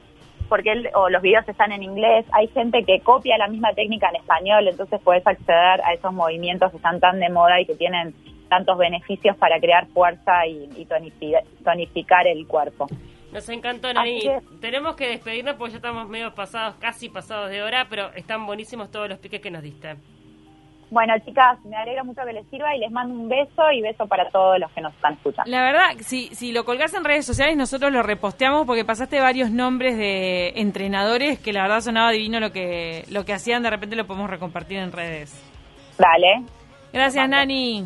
porque 0.52 0.74
él, 0.74 0.90
o 0.96 1.10
los 1.10 1.22
videos 1.22 1.48
están 1.48 1.72
en 1.72 1.82
inglés, 1.82 2.26
hay 2.34 2.50
gente 2.50 2.84
que 2.84 3.00
copia 3.00 3.38
la 3.38 3.48
misma 3.48 3.74
técnica 3.74 4.10
en 4.10 4.18
español, 4.18 4.68
entonces 4.68 5.00
puedes 5.02 5.26
acceder 5.26 5.80
a 5.86 5.94
esos 5.94 6.12
movimientos 6.12 6.70
que 6.72 6.76
están 6.76 7.00
tan 7.00 7.22
de 7.22 7.30
moda 7.30 7.62
y 7.62 7.66
que 7.66 7.76
tienen 7.76 8.14
tantos 8.50 8.78
beneficios 8.78 9.38
para 9.38 9.62
crear 9.62 9.88
fuerza 9.88 10.46
y, 10.46 10.70
y 10.76 10.86
tonifi- 10.86 11.42
tonificar 11.64 12.28
el 12.28 12.46
cuerpo. 12.48 12.88
Nos 13.32 13.48
encantó, 13.48 13.94
Nani. 13.94 14.20
Tenemos 14.60 14.98
que 14.98 15.08
despedirnos 15.08 15.56
porque 15.56 15.72
ya 15.72 15.78
estamos 15.78 16.10
medio 16.10 16.36
pasados, 16.36 16.76
casi 16.82 17.08
pasados 17.08 17.50
de 17.50 17.64
hora, 17.64 17.88
pero 17.90 18.12
están 18.14 18.46
buenísimos 18.46 18.92
todos 18.92 19.08
los 19.08 19.20
piques 19.20 19.40
que 19.40 19.52
nos 19.52 19.64
diste. 19.64 19.96
Bueno, 20.92 21.14
chicas, 21.26 21.58
me 21.64 21.78
alegro 21.78 22.04
mucho 22.04 22.22
que 22.26 22.34
les 22.34 22.46
sirva 22.50 22.76
y 22.76 22.80
les 22.80 22.92
mando 22.92 23.14
un 23.16 23.30
beso 23.30 23.72
y 23.72 23.82
beso 23.82 24.06
para 24.08 24.30
todos 24.30 24.60
los 24.60 24.70
que 24.74 24.82
nos 24.82 24.94
están 24.94 25.14
escuchando. 25.14 25.50
La 25.50 25.64
verdad, 25.64 25.96
si, 26.02 26.28
si 26.36 26.52
lo 26.52 26.66
colgás 26.66 26.94
en 26.94 27.06
redes 27.06 27.26
sociales, 27.26 27.56
nosotros 27.56 27.94
lo 27.94 28.04
reposteamos 28.04 28.68
porque 28.68 28.84
pasaste 28.84 29.22
varios 29.22 29.52
nombres 29.52 29.98
de 29.98 30.50
entrenadores 30.58 31.40
que 31.40 31.54
la 31.54 31.62
verdad 31.64 31.80
sonaba 31.80 32.12
divino 32.12 32.42
lo 32.42 32.52
que, 32.52 33.06
lo 33.10 33.24
que 33.24 33.32
hacían. 33.32 33.64
De 33.64 33.70
repente 33.70 33.96
lo 33.96 34.06
podemos 34.06 34.30
recompartir 34.30 34.80
en 34.80 34.92
redes. 34.92 35.32
Dale, 35.98 36.44
Gracias, 36.92 37.30
Nani. 37.30 37.86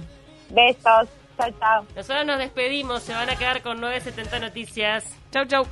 besos, 0.50 1.08
chao, 1.38 1.52
chao. 1.60 1.86
Nosotros 1.96 2.26
nos 2.26 2.39
despedimos, 2.39 3.04
se 3.04 3.13
van 3.13 3.30
a 3.30 3.36
quedar 3.36 3.62
con 3.62 3.80
970 3.82 4.39
noticias. 4.39 5.06
Chau, 5.32 5.46
chau. 5.46 5.65